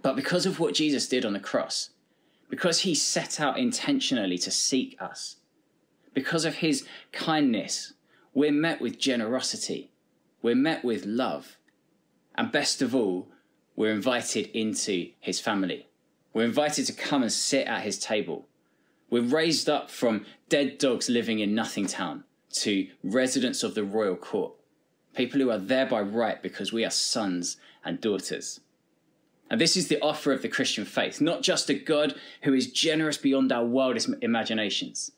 But 0.02 0.16
because 0.16 0.46
of 0.46 0.60
what 0.60 0.74
Jesus 0.74 1.08
did 1.08 1.24
on 1.24 1.32
the 1.32 1.40
cross, 1.40 1.90
because 2.48 2.80
he 2.80 2.94
set 2.94 3.40
out 3.40 3.58
intentionally 3.58 4.38
to 4.38 4.50
seek 4.50 4.96
us, 5.00 5.36
because 6.14 6.44
of 6.44 6.56
his 6.56 6.86
kindness, 7.12 7.92
we're 8.34 8.52
met 8.52 8.80
with 8.80 8.98
generosity, 8.98 9.90
we're 10.42 10.54
met 10.54 10.84
with 10.84 11.04
love, 11.04 11.56
and 12.36 12.52
best 12.52 12.82
of 12.82 12.94
all, 12.94 13.28
we're 13.76 13.92
invited 13.92 14.46
into 14.46 15.10
his 15.20 15.40
family. 15.40 15.86
We're 16.32 16.44
invited 16.44 16.86
to 16.86 16.92
come 16.92 17.22
and 17.22 17.32
sit 17.32 17.66
at 17.66 17.82
his 17.82 17.98
table. 17.98 18.46
We're 19.10 19.22
raised 19.22 19.68
up 19.68 19.90
from 19.90 20.26
dead 20.48 20.78
dogs 20.78 21.08
living 21.08 21.38
in 21.38 21.54
Nothing 21.54 21.86
Town 21.86 22.24
to 22.50 22.88
residents 23.02 23.62
of 23.62 23.74
the 23.74 23.84
royal 23.84 24.16
court, 24.16 24.52
people 25.14 25.40
who 25.40 25.50
are 25.50 25.58
there 25.58 25.86
by 25.86 26.00
right 26.00 26.42
because 26.42 26.72
we 26.72 26.84
are 26.84 26.90
sons 26.90 27.56
and 27.84 28.00
daughters. 28.00 28.60
And 29.50 29.60
this 29.60 29.76
is 29.76 29.88
the 29.88 30.00
offer 30.00 30.32
of 30.32 30.42
the 30.42 30.48
Christian 30.48 30.84
faith, 30.84 31.20
not 31.20 31.42
just 31.42 31.70
a 31.70 31.74
God 31.74 32.14
who 32.42 32.52
is 32.52 32.70
generous 32.70 33.16
beyond 33.16 33.50
our 33.50 33.64
wildest 33.64 34.10
imaginations, 34.20 35.12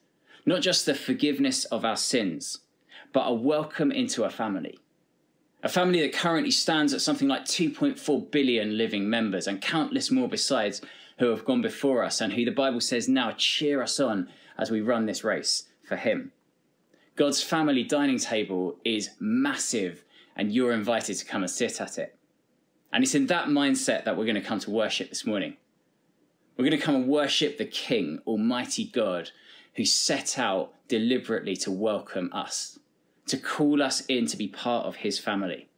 not 0.47 0.63
just 0.63 0.87
the 0.87 0.95
forgiveness 0.95 1.65
of 1.67 1.85
our 1.85 1.97
sins, 1.97 2.61
but 3.13 3.27
a 3.27 3.35
welcome 3.35 3.91
into 3.91 4.25
a 4.25 4.31
family. 4.31 4.79
A 5.63 5.69
family 5.69 6.01
that 6.01 6.15
currently 6.15 6.53
stands 6.53 6.95
at 6.95 7.01
something 7.01 7.29
like 7.29 7.45
2.4 7.45 8.31
billion 8.31 8.79
living 8.79 9.11
members 9.11 9.47
and 9.47 9.61
countless 9.61 10.11
more 10.11 10.29
besides 10.29 10.81
who 11.19 11.29
have 11.29 11.45
gone 11.45 11.61
before 11.61 12.03
us 12.03 12.21
and 12.21 12.33
who 12.33 12.45
the 12.45 12.51
Bible 12.51 12.81
says 12.81 13.09
now 13.09 13.33
cheer 13.33 13.83
us 13.83 14.01
on 14.01 14.29
as 14.57 14.71
we 14.71 14.81
run 14.81 15.07
this 15.07 15.23
race 15.23 15.65
for 15.83 15.97
Him. 15.97 16.33
God's 17.17 17.43
family 17.43 17.85
dining 17.85 18.19
table 18.19 18.79
is 18.85 19.11
massive 19.19 20.05
and 20.37 20.53
you're 20.53 20.73
invited 20.73 21.17
to 21.17 21.27
come 21.27 21.43
and 21.43 21.51
sit 21.51 21.81
at 21.81 21.99
it. 21.99 22.17
And 22.93 23.05
it's 23.05 23.15
in 23.15 23.27
that 23.27 23.49
mindset 23.49 24.05
that 24.05 24.17
we're 24.17 24.25
going 24.25 24.35
to 24.35 24.41
come 24.41 24.59
to 24.61 24.71
worship 24.71 25.09
this 25.09 25.27
morning. 25.27 25.57
We're 26.57 26.65
going 26.65 26.79
to 26.79 26.85
come 26.85 26.97
and 26.97 27.07
worship 27.07 27.57
the 27.57 27.65
King, 27.65 28.21
Almighty 28.27 28.85
God, 28.85 29.31
who 29.77 29.85
set 29.85 30.39
out 30.39 30.75
deliberately 30.89 31.57
to 31.57 31.71
welcome 31.71 32.31
us, 32.33 32.79
to 33.27 33.37
call 33.39 33.83
us 33.83 34.05
in 34.07 34.27
to 34.27 34.37
be 34.37 34.49
part 34.49 34.87
of 34.87 34.97
his 34.97 35.19
family. 35.19 35.69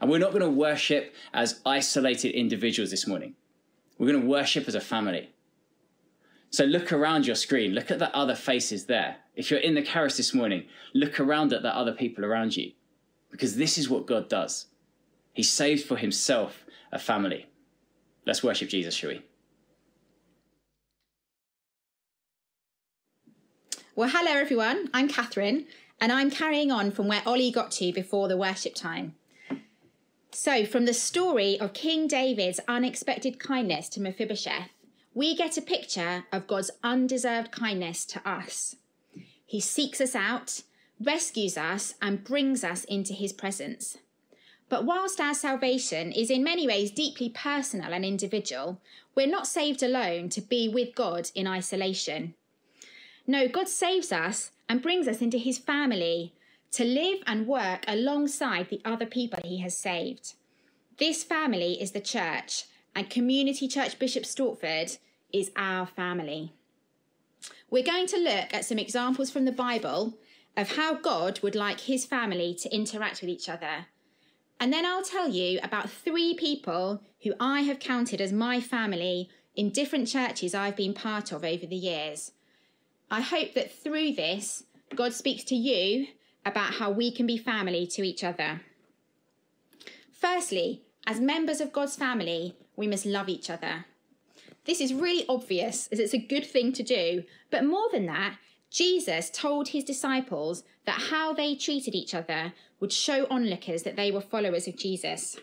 And 0.00 0.10
we're 0.10 0.18
not 0.18 0.30
going 0.30 0.44
to 0.44 0.50
worship 0.50 1.14
as 1.34 1.60
isolated 1.66 2.30
individuals 2.38 2.90
this 2.90 3.06
morning. 3.06 3.34
We're 3.98 4.10
going 4.12 4.22
to 4.22 4.28
worship 4.28 4.68
as 4.68 4.74
a 4.74 4.80
family. 4.80 5.30
So 6.50 6.64
look 6.64 6.92
around 6.92 7.26
your 7.26 7.36
screen, 7.36 7.72
look 7.72 7.90
at 7.90 7.98
the 7.98 8.14
other 8.16 8.34
faces 8.34 8.86
there. 8.86 9.16
If 9.34 9.50
you're 9.50 9.60
in 9.60 9.74
the 9.74 9.82
Charis 9.82 10.16
this 10.16 10.32
morning, 10.32 10.66
look 10.94 11.18
around 11.18 11.52
at 11.52 11.62
the 11.62 11.76
other 11.76 11.92
people 11.92 12.24
around 12.24 12.56
you, 12.56 12.72
because 13.30 13.56
this 13.56 13.76
is 13.76 13.90
what 13.90 14.06
God 14.06 14.28
does. 14.28 14.66
He 15.36 15.42
saved 15.42 15.84
for 15.84 15.98
himself 15.98 16.64
a 16.90 16.98
family. 16.98 17.44
Let's 18.24 18.42
worship 18.42 18.70
Jesus, 18.70 18.94
shall 18.94 19.10
we? 19.10 19.22
Well, 23.94 24.08
hello 24.08 24.32
everyone. 24.32 24.88
I'm 24.94 25.08
Catherine, 25.08 25.66
and 26.00 26.10
I'm 26.10 26.30
carrying 26.30 26.72
on 26.72 26.90
from 26.90 27.06
where 27.06 27.20
Ollie 27.26 27.50
got 27.50 27.70
to 27.72 27.92
before 27.92 28.28
the 28.28 28.36
worship 28.38 28.74
time. 28.74 29.14
So, 30.30 30.64
from 30.64 30.86
the 30.86 30.94
story 30.94 31.60
of 31.60 31.74
King 31.74 32.08
David's 32.08 32.60
unexpected 32.66 33.38
kindness 33.38 33.90
to 33.90 34.00
Mephibosheth, 34.00 34.70
we 35.12 35.36
get 35.36 35.58
a 35.58 35.62
picture 35.62 36.24
of 36.32 36.46
God's 36.46 36.70
undeserved 36.82 37.52
kindness 37.52 38.06
to 38.06 38.26
us. 38.26 38.76
He 39.44 39.60
seeks 39.60 40.00
us 40.00 40.14
out, 40.14 40.62
rescues 40.98 41.58
us, 41.58 41.92
and 42.00 42.24
brings 42.24 42.64
us 42.64 42.84
into 42.84 43.12
his 43.12 43.34
presence. 43.34 43.98
But 44.68 44.84
whilst 44.84 45.20
our 45.20 45.34
salvation 45.34 46.10
is 46.10 46.30
in 46.30 46.42
many 46.42 46.66
ways 46.66 46.90
deeply 46.90 47.28
personal 47.28 47.92
and 47.92 48.04
individual, 48.04 48.80
we're 49.14 49.26
not 49.26 49.46
saved 49.46 49.82
alone 49.82 50.28
to 50.30 50.40
be 50.40 50.68
with 50.68 50.94
God 50.94 51.30
in 51.34 51.46
isolation. 51.46 52.34
No, 53.26 53.48
God 53.48 53.68
saves 53.68 54.10
us 54.10 54.50
and 54.68 54.82
brings 54.82 55.06
us 55.06 55.20
into 55.20 55.38
his 55.38 55.58
family 55.58 56.34
to 56.72 56.84
live 56.84 57.20
and 57.26 57.46
work 57.46 57.84
alongside 57.86 58.68
the 58.68 58.82
other 58.84 59.06
people 59.06 59.38
he 59.44 59.58
has 59.58 59.76
saved. 59.76 60.34
This 60.98 61.22
family 61.22 61.80
is 61.80 61.92
the 61.92 62.00
church, 62.00 62.64
and 62.94 63.08
Community 63.08 63.68
Church 63.68 63.98
Bishop's 63.98 64.34
Stortford 64.34 64.98
is 65.32 65.52
our 65.56 65.86
family. 65.86 66.52
We're 67.70 67.84
going 67.84 68.06
to 68.08 68.18
look 68.18 68.52
at 68.52 68.64
some 68.64 68.78
examples 68.78 69.30
from 69.30 69.44
the 69.44 69.52
Bible 69.52 70.18
of 70.56 70.76
how 70.76 70.94
God 70.94 71.40
would 71.40 71.54
like 71.54 71.80
his 71.80 72.04
family 72.04 72.54
to 72.54 72.74
interact 72.74 73.20
with 73.20 73.30
each 73.30 73.48
other 73.48 73.86
and 74.58 74.72
then 74.72 74.86
I'll 74.86 75.02
tell 75.02 75.28
you 75.28 75.60
about 75.62 75.90
three 75.90 76.34
people 76.34 77.02
who 77.22 77.34
I 77.38 77.62
have 77.62 77.78
counted 77.78 78.20
as 78.20 78.32
my 78.32 78.60
family 78.60 79.28
in 79.54 79.70
different 79.70 80.08
churches 80.08 80.54
I've 80.54 80.76
been 80.76 80.94
part 80.94 81.32
of 81.32 81.44
over 81.44 81.66
the 81.66 81.76
years. 81.76 82.32
I 83.10 83.20
hope 83.20 83.54
that 83.54 83.72
through 83.72 84.12
this, 84.12 84.64
God 84.94 85.12
speaks 85.12 85.44
to 85.44 85.54
you 85.54 86.06
about 86.44 86.74
how 86.74 86.90
we 86.90 87.10
can 87.10 87.26
be 87.26 87.36
family 87.36 87.86
to 87.88 88.02
each 88.02 88.24
other. 88.24 88.62
Firstly, 90.12 90.82
as 91.06 91.20
members 91.20 91.60
of 91.60 91.72
God's 91.72 91.96
family, 91.96 92.56
we 92.76 92.86
must 92.86 93.06
love 93.06 93.28
each 93.28 93.50
other. 93.50 93.84
This 94.64 94.80
is 94.80 94.94
really 94.94 95.24
obvious 95.28 95.88
as 95.92 95.98
it's 95.98 96.14
a 96.14 96.18
good 96.18 96.44
thing 96.44 96.72
to 96.72 96.82
do, 96.82 97.24
but 97.50 97.64
more 97.64 97.88
than 97.92 98.06
that, 98.06 98.36
Jesus 98.76 99.30
told 99.30 99.68
his 99.68 99.84
disciples 99.84 100.62
that 100.84 101.06
how 101.08 101.32
they 101.32 101.54
treated 101.54 101.94
each 101.94 102.12
other 102.12 102.52
would 102.78 102.92
show 102.92 103.26
onlookers 103.30 103.84
that 103.84 103.96
they 103.96 104.10
were 104.10 104.20
followers 104.20 104.68
of 104.68 104.76
Jesus. 104.76 105.38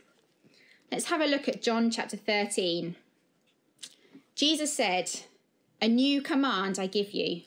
Let's 0.91 1.05
have 1.05 1.19
a 1.19 1.25
look 1.25 1.49
at 1.49 1.63
John 1.63 1.89
chapter 1.89 2.15
13. 2.15 2.95
Jesus 4.35 4.71
said, 4.71 5.09
A 5.81 5.87
new 5.87 6.21
command 6.21 6.77
I 6.77 6.85
give 6.85 7.11
you 7.13 7.41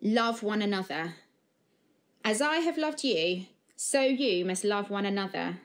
love 0.00 0.42
one 0.42 0.62
another. 0.62 1.16
As 2.24 2.40
I 2.40 2.56
have 2.56 2.78
loved 2.78 3.04
you, 3.04 3.44
so 3.76 4.00
you 4.00 4.46
must 4.46 4.64
love 4.64 4.88
one 4.88 5.04
another. 5.04 5.58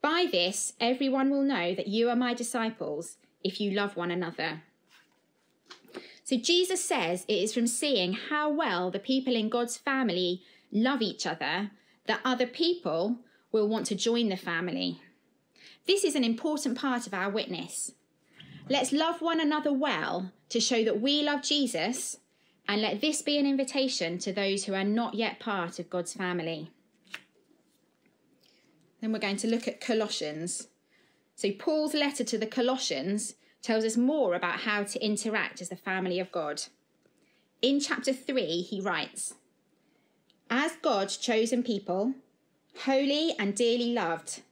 By 0.00 0.28
this, 0.30 0.74
everyone 0.78 1.30
will 1.30 1.42
know 1.42 1.74
that 1.74 1.88
you 1.88 2.08
are 2.08 2.14
my 2.14 2.32
disciples 2.32 3.16
if 3.42 3.60
you 3.60 3.72
love 3.72 3.96
one 3.96 4.12
another. 4.12 4.62
So 6.24 6.36
Jesus 6.36 6.84
says 6.84 7.24
it 7.26 7.34
is 7.34 7.52
from 7.52 7.66
seeing 7.66 8.12
how 8.12 8.50
well 8.50 8.90
the 8.90 8.98
people 8.98 9.34
in 9.34 9.48
God's 9.48 9.76
family 9.76 10.42
love 10.70 11.02
each 11.02 11.26
other 11.26 11.70
that 12.06 12.20
other 12.24 12.46
people 12.46 13.18
will 13.50 13.68
want 13.68 13.86
to 13.86 13.94
join 13.94 14.28
the 14.28 14.36
family. 14.36 15.00
This 15.86 16.04
is 16.04 16.14
an 16.14 16.24
important 16.24 16.78
part 16.78 17.06
of 17.06 17.14
our 17.14 17.30
witness. 17.30 17.92
Let's 18.68 18.92
love 18.92 19.20
one 19.20 19.40
another 19.40 19.72
well 19.72 20.32
to 20.48 20.60
show 20.60 20.84
that 20.84 21.00
we 21.00 21.22
love 21.22 21.42
Jesus, 21.42 22.18
and 22.68 22.80
let 22.80 23.00
this 23.00 23.22
be 23.22 23.38
an 23.38 23.46
invitation 23.46 24.18
to 24.18 24.32
those 24.32 24.64
who 24.64 24.74
are 24.74 24.84
not 24.84 25.14
yet 25.14 25.40
part 25.40 25.78
of 25.78 25.90
God's 25.90 26.12
family. 26.12 26.70
Then 29.00 29.12
we're 29.12 29.18
going 29.18 29.38
to 29.38 29.48
look 29.48 29.66
at 29.66 29.80
Colossians. 29.80 30.68
So, 31.34 31.50
Paul's 31.50 31.94
letter 31.94 32.22
to 32.22 32.38
the 32.38 32.46
Colossians 32.46 33.34
tells 33.62 33.84
us 33.84 33.96
more 33.96 34.34
about 34.34 34.60
how 34.60 34.82
to 34.82 35.04
interact 35.04 35.60
as 35.60 35.68
the 35.68 35.76
family 35.76 36.18
of 36.18 36.32
God. 36.32 36.62
In 37.62 37.78
chapter 37.80 38.12
3, 38.12 38.62
he 38.62 38.80
writes 38.80 39.34
As 40.50 40.72
God's 40.82 41.16
chosen 41.16 41.62
people, 41.62 42.14
holy 42.80 43.34
and 43.38 43.54
dearly 43.54 43.92
loved, 43.92 44.42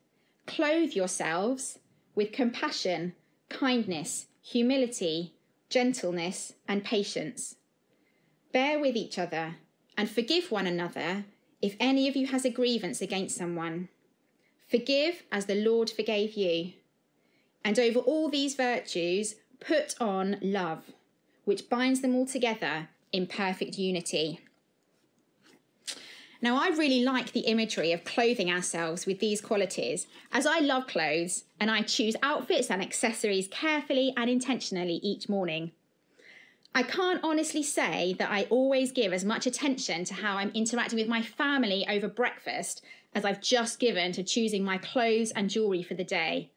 clothe 0.46 0.92
yourselves 0.92 1.78
with 2.14 2.32
compassion, 2.32 3.14
kindness, 3.48 4.26
humility, 4.42 5.34
gentleness, 5.68 6.54
and 6.68 6.84
patience. 6.84 7.56
Bear 8.52 8.78
with 8.80 8.96
each 8.96 9.18
other 9.18 9.56
and 9.96 10.10
forgive 10.10 10.50
one 10.50 10.66
another 10.66 11.24
if 11.62 11.76
any 11.78 12.08
of 12.08 12.16
you 12.16 12.26
has 12.28 12.44
a 12.44 12.50
grievance 12.50 13.00
against 13.00 13.36
someone. 13.36 13.88
Forgive 14.68 15.24
as 15.30 15.46
the 15.46 15.54
Lord 15.54 15.90
forgave 15.90 16.34
you. 16.34 16.72
And 17.64 17.78
over 17.78 17.98
all 18.00 18.28
these 18.28 18.54
virtues, 18.54 19.36
put 19.60 19.94
on 20.00 20.38
love, 20.40 20.84
which 21.44 21.68
binds 21.68 22.00
them 22.00 22.14
all 22.14 22.26
together 22.26 22.88
in 23.12 23.26
perfect 23.26 23.78
unity. 23.78 24.40
Now, 26.42 26.56
I 26.56 26.68
really 26.68 27.04
like 27.04 27.32
the 27.32 27.40
imagery 27.40 27.92
of 27.92 28.04
clothing 28.04 28.50
ourselves 28.50 29.04
with 29.04 29.20
these 29.20 29.42
qualities, 29.42 30.06
as 30.32 30.46
I 30.46 30.60
love 30.60 30.86
clothes 30.86 31.44
and 31.58 31.70
I 31.70 31.82
choose 31.82 32.16
outfits 32.22 32.70
and 32.70 32.80
accessories 32.80 33.46
carefully 33.48 34.14
and 34.16 34.30
intentionally 34.30 35.00
each 35.02 35.28
morning. 35.28 35.72
I 36.74 36.82
can't 36.82 37.20
honestly 37.22 37.62
say 37.62 38.14
that 38.18 38.30
I 38.30 38.44
always 38.44 38.92
give 38.92 39.12
as 39.12 39.24
much 39.24 39.46
attention 39.46 40.04
to 40.04 40.14
how 40.14 40.36
I'm 40.36 40.52
interacting 40.54 40.98
with 40.98 41.08
my 41.08 41.20
family 41.20 41.86
over 41.90 42.08
breakfast 42.08 42.82
as 43.14 43.24
I've 43.24 43.42
just 43.42 43.78
given 43.78 44.12
to 44.12 44.22
choosing 44.22 44.64
my 44.64 44.78
clothes 44.78 45.32
and 45.32 45.50
jewellery 45.50 45.82
for 45.82 45.94
the 45.94 46.04
day. 46.04 46.52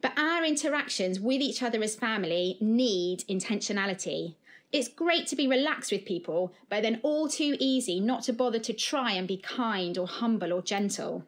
But 0.00 0.18
our 0.18 0.44
interactions 0.44 1.18
with 1.18 1.40
each 1.40 1.62
other 1.62 1.82
as 1.82 1.94
family 1.94 2.58
need 2.60 3.24
intentionality. 3.28 4.34
It's 4.72 4.88
great 4.88 5.26
to 5.28 5.36
be 5.36 5.48
relaxed 5.48 5.92
with 5.92 6.04
people, 6.04 6.52
but 6.68 6.82
then 6.82 7.00
all 7.02 7.28
too 7.28 7.56
easy 7.58 8.00
not 8.00 8.24
to 8.24 8.32
bother 8.32 8.58
to 8.58 8.72
try 8.72 9.12
and 9.12 9.26
be 9.26 9.36
kind 9.36 9.96
or 9.96 10.06
humble 10.06 10.52
or 10.52 10.60
gentle. 10.60 11.24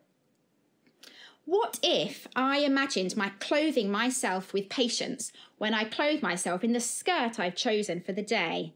What 1.44 1.78
if 1.82 2.26
I 2.36 2.58
imagined 2.58 3.16
my 3.16 3.30
clothing 3.40 3.90
myself 3.90 4.52
with 4.52 4.68
patience 4.68 5.32
when 5.56 5.72
I 5.72 5.84
clothe 5.84 6.20
myself 6.20 6.62
in 6.62 6.74
the 6.74 6.80
skirt 6.80 7.40
I've 7.40 7.56
chosen 7.56 8.02
for 8.02 8.12
the 8.12 8.22
day? 8.22 8.74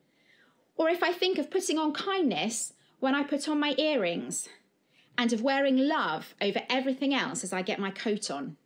Or 0.76 0.88
if 0.88 1.02
I 1.02 1.12
think 1.12 1.36
of 1.36 1.50
putting 1.50 1.76
on 1.76 1.92
kindness 1.92 2.72
when 2.98 3.14
I 3.14 3.24
put 3.24 3.46
on 3.46 3.60
my 3.60 3.74
earrings, 3.76 4.48
and 5.18 5.32
of 5.34 5.42
wearing 5.42 5.76
love 5.76 6.34
over 6.40 6.62
everything 6.70 7.12
else 7.12 7.44
as 7.44 7.52
I 7.52 7.60
get 7.60 7.78
my 7.78 7.90
coat 7.90 8.30
on? 8.30 8.56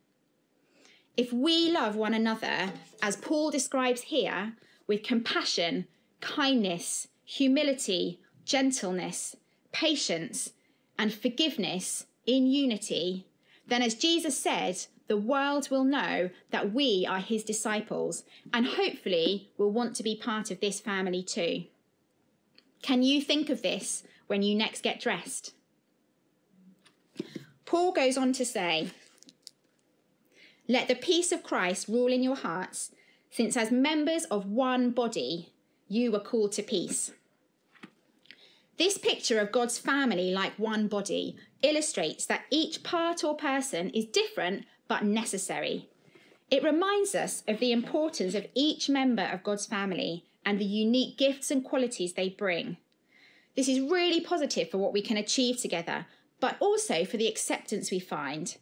If 1.17 1.33
we 1.33 1.71
love 1.71 1.95
one 1.95 2.13
another, 2.13 2.71
as 3.01 3.15
Paul 3.15 3.49
describes 3.49 4.03
here, 4.03 4.53
with 4.85 5.01
compassion, 5.01 5.87
kindness, 6.21 7.07
humility, 7.25 8.19
gentleness, 8.45 9.35
patience, 9.71 10.51
and 10.97 11.11
forgiveness 11.11 12.05
in 12.27 12.45
unity, 12.45 13.25
then, 13.65 13.81
as 13.81 13.95
Jesus 13.95 14.37
said, 14.37 14.85
the 15.07 15.17
world 15.17 15.69
will 15.71 15.83
know 15.83 16.29
that 16.51 16.71
we 16.71 17.05
are 17.09 17.19
his 17.19 17.43
disciples 17.43 18.23
and 18.53 18.67
hopefully 18.67 19.49
will 19.57 19.71
want 19.71 19.95
to 19.95 20.03
be 20.03 20.15
part 20.15 20.51
of 20.51 20.59
this 20.59 20.79
family 20.79 21.23
too. 21.23 21.63
Can 22.81 23.01
you 23.01 23.21
think 23.21 23.49
of 23.49 23.63
this 23.63 24.03
when 24.27 24.43
you 24.43 24.55
next 24.55 24.83
get 24.83 24.99
dressed? 24.99 25.53
Paul 27.65 27.91
goes 27.91 28.17
on 28.17 28.33
to 28.33 28.45
say, 28.45 28.91
Let 30.69 30.89
the 30.89 30.95
peace 30.95 31.31
of 31.31 31.43
Christ 31.43 31.87
rule 31.87 32.11
in 32.11 32.21
your 32.21 32.35
hearts, 32.35 32.91
since 33.29 33.55
as 33.55 33.71
members 33.71 34.25
of 34.25 34.45
one 34.45 34.91
body, 34.91 35.53
you 35.87 36.11
were 36.11 36.19
called 36.19 36.51
to 36.53 36.63
peace. 36.63 37.11
This 38.77 38.97
picture 38.97 39.39
of 39.39 39.51
God's 39.51 39.77
family 39.77 40.31
like 40.31 40.59
one 40.59 40.87
body 40.87 41.37
illustrates 41.61 42.25
that 42.25 42.43
each 42.51 42.83
part 42.83 43.23
or 43.23 43.35
person 43.35 43.89
is 43.91 44.05
different 44.05 44.65
but 44.87 45.03
necessary. 45.03 45.89
It 46.51 46.63
reminds 46.63 47.15
us 47.15 47.43
of 47.47 47.59
the 47.59 47.71
importance 47.71 48.35
of 48.35 48.47
each 48.53 48.89
member 48.89 49.23
of 49.23 49.43
God's 49.43 49.65
family 49.65 50.25
and 50.45 50.59
the 50.59 50.65
unique 50.65 51.17
gifts 51.17 51.49
and 51.49 51.63
qualities 51.63 52.13
they 52.13 52.29
bring. 52.29 52.77
This 53.55 53.67
is 53.67 53.79
really 53.79 54.21
positive 54.21 54.69
for 54.69 54.77
what 54.77 54.93
we 54.93 55.01
can 55.01 55.17
achieve 55.17 55.59
together, 55.59 56.05
but 56.39 56.57
also 56.59 57.03
for 57.03 57.17
the 57.17 57.27
acceptance 57.27 57.89
we 57.89 57.99
find. 57.99 58.57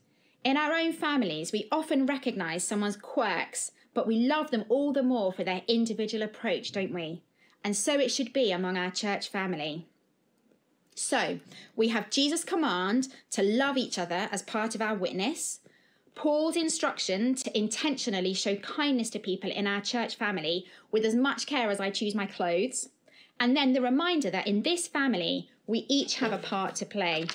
In 0.46 0.56
our 0.56 0.72
own 0.74 0.94
families, 0.94 1.52
we 1.52 1.68
often 1.72 2.06
recognise 2.06 2.64
someone's 2.64 2.96
quirks, 2.96 3.72
but 3.94 4.08
we 4.08 4.20
love 4.20 4.52
them 4.52 4.64
all 4.70 4.94
the 4.94 5.04
more 5.04 5.34
for 5.34 5.44
their 5.44 5.64
individual 5.68 6.24
approach, 6.24 6.72
don't 6.72 6.94
we? 6.94 7.24
And 7.64 7.75
so 7.75 8.00
it 8.00 8.12
should 8.12 8.32
be 8.32 8.52
among 8.52 8.78
our 8.78 8.92
church 8.92 9.28
family. 9.28 9.88
So 10.94 11.40
we 11.75 11.90
have 11.90 12.10
Jesus' 12.10 12.46
command 12.46 13.10
to 13.32 13.42
love 13.42 13.75
each 13.75 13.98
other 13.98 14.30
as 14.32 14.42
part 14.44 14.75
of 14.75 14.82
our 14.82 14.96
witness, 14.96 15.60
Paul's 16.16 16.56
instruction 16.56 17.36
to 17.36 17.58
intentionally 17.58 18.34
show 18.34 18.56
kindness 18.56 19.10
to 19.12 19.20
people 19.20 19.52
in 19.52 19.68
our 19.68 19.82
church 19.82 20.16
family 20.16 20.66
with 20.90 21.04
as 21.04 21.14
much 21.14 21.46
care 21.46 21.70
as 21.70 21.82
I 21.82 21.90
choose 21.90 22.16
my 22.16 22.25
clothes, 22.25 22.90
and 23.40 23.56
then 23.56 23.74
the 23.74 23.82
reminder 23.82 24.30
that 24.32 24.48
in 24.48 24.62
this 24.62 24.88
family 24.88 25.50
we 25.68 25.86
each 25.90 26.16
have 26.20 26.32
a 26.32 26.38
part 26.38 26.75
to 26.75 26.86
play. 26.86 27.28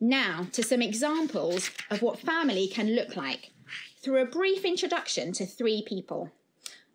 Now, 0.00 0.46
to 0.52 0.62
some 0.62 0.80
examples 0.80 1.70
of 1.90 2.02
what 2.02 2.20
family 2.20 2.68
can 2.68 2.94
look 2.94 3.16
like 3.16 3.50
through 4.00 4.22
a 4.22 4.26
brief 4.26 4.64
introduction 4.64 5.32
to 5.32 5.46
three 5.46 5.82
people. 5.82 6.30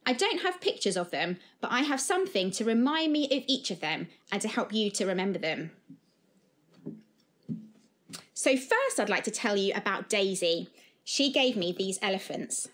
I 0.06 0.14
don't 0.14 0.42
have 0.42 0.62
pictures 0.62 0.98
of 0.98 1.12
them, 1.12 1.38
but 1.62 1.72
I 1.72 1.82
have 1.82 2.00
something 2.00 2.52
to 2.52 2.66
remind 2.66 3.12
me 3.12 3.26
of 3.26 3.44
each 3.48 3.72
of 3.72 3.80
them 3.80 4.08
and 4.32 4.42
to 4.42 4.48
help 4.48 4.74
you 4.74 4.90
to 4.92 5.06
remember 5.06 5.40
them. 5.40 5.72
So, 8.34 8.56
first, 8.58 9.00
I'd 9.00 9.10
like 9.10 9.24
to 9.26 9.32
tell 9.32 9.56
you 9.56 9.74
about 9.74 10.10
Daisy. 10.10 10.70
She 11.04 11.32
gave 11.32 11.56
me 11.56 11.74
these 11.78 12.00
elephants. 12.02 12.70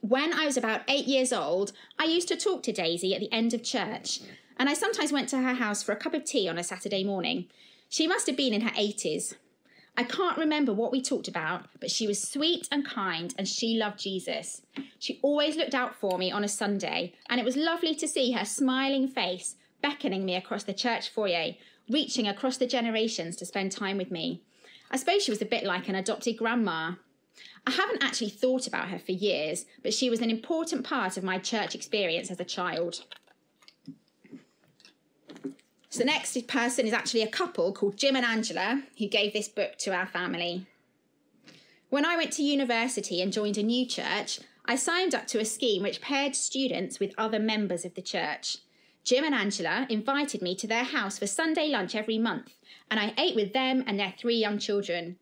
When 0.00 0.32
I 0.32 0.46
was 0.46 0.56
about 0.56 0.82
eight 0.88 1.06
years 1.06 1.32
old, 1.32 1.72
I 1.98 2.04
used 2.04 2.28
to 2.28 2.36
talk 2.36 2.62
to 2.64 2.72
Daisy 2.72 3.14
at 3.14 3.20
the 3.20 3.32
end 3.32 3.52
of 3.52 3.62
church, 3.62 4.20
and 4.58 4.68
I 4.68 4.74
sometimes 4.74 5.12
went 5.12 5.28
to 5.30 5.38
her 5.38 5.54
house 5.54 5.82
for 5.82 5.92
a 5.92 5.96
cup 5.96 6.14
of 6.14 6.24
tea 6.24 6.48
on 6.48 6.58
a 6.58 6.64
Saturday 6.64 7.04
morning. 7.04 7.46
She 7.88 8.06
must 8.06 8.26
have 8.26 8.36
been 8.36 8.52
in 8.52 8.60
her 8.60 8.70
80s. 8.70 9.34
I 9.96 10.04
can't 10.04 10.38
remember 10.38 10.72
what 10.72 10.92
we 10.92 11.02
talked 11.02 11.26
about, 11.26 11.66
but 11.80 11.90
she 11.90 12.06
was 12.06 12.22
sweet 12.22 12.68
and 12.70 12.86
kind 12.86 13.34
and 13.36 13.48
she 13.48 13.76
loved 13.76 13.98
Jesus. 13.98 14.62
She 14.98 15.18
always 15.22 15.56
looked 15.56 15.74
out 15.74 15.96
for 15.96 16.18
me 16.18 16.30
on 16.30 16.44
a 16.44 16.48
Sunday, 16.48 17.14
and 17.28 17.40
it 17.40 17.44
was 17.44 17.56
lovely 17.56 17.94
to 17.96 18.06
see 18.06 18.32
her 18.32 18.44
smiling 18.44 19.08
face 19.08 19.56
beckoning 19.82 20.24
me 20.24 20.36
across 20.36 20.64
the 20.64 20.74
church 20.74 21.08
foyer, 21.08 21.54
reaching 21.88 22.28
across 22.28 22.58
the 22.58 22.66
generations 22.66 23.36
to 23.36 23.46
spend 23.46 23.72
time 23.72 23.96
with 23.96 24.10
me. 24.10 24.42
I 24.90 24.96
suppose 24.96 25.24
she 25.24 25.30
was 25.30 25.42
a 25.42 25.46
bit 25.46 25.64
like 25.64 25.88
an 25.88 25.94
adopted 25.94 26.36
grandma. 26.36 26.92
I 27.66 27.70
haven't 27.70 28.02
actually 28.02 28.30
thought 28.30 28.66
about 28.66 28.88
her 28.88 28.98
for 28.98 29.12
years, 29.12 29.66
but 29.82 29.94
she 29.94 30.10
was 30.10 30.20
an 30.20 30.30
important 30.30 30.84
part 30.84 31.16
of 31.16 31.24
my 31.24 31.38
church 31.38 31.74
experience 31.74 32.30
as 32.30 32.40
a 32.40 32.44
child. 32.44 33.04
So 35.90 36.00
the 36.00 36.04
next 36.04 36.46
person 36.48 36.86
is 36.86 36.92
actually 36.92 37.22
a 37.22 37.28
couple 37.28 37.72
called 37.72 37.96
Jim 37.96 38.14
and 38.14 38.24
Angela 38.24 38.82
who 38.98 39.06
gave 39.06 39.32
this 39.32 39.48
book 39.48 39.78
to 39.78 39.94
our 39.94 40.06
family. 40.06 40.66
When 41.88 42.04
I 42.04 42.16
went 42.16 42.32
to 42.34 42.42
university 42.42 43.22
and 43.22 43.32
joined 43.32 43.56
a 43.56 43.62
new 43.62 43.86
church, 43.86 44.40
I 44.66 44.76
signed 44.76 45.14
up 45.14 45.26
to 45.28 45.40
a 45.40 45.46
scheme 45.46 45.82
which 45.82 46.02
paired 46.02 46.36
students 46.36 47.00
with 47.00 47.14
other 47.16 47.38
members 47.38 47.86
of 47.86 47.94
the 47.94 48.02
church. 48.02 48.58
Jim 49.02 49.24
and 49.24 49.34
Angela 49.34 49.86
invited 49.88 50.42
me 50.42 50.54
to 50.56 50.66
their 50.66 50.84
house 50.84 51.18
for 51.18 51.26
Sunday 51.26 51.68
lunch 51.68 51.94
every 51.94 52.18
month, 52.18 52.52
and 52.90 53.00
I 53.00 53.14
ate 53.16 53.34
with 53.34 53.54
them 53.54 53.82
and 53.86 53.98
their 53.98 54.12
three 54.18 54.36
young 54.36 54.58
children. 54.58 55.16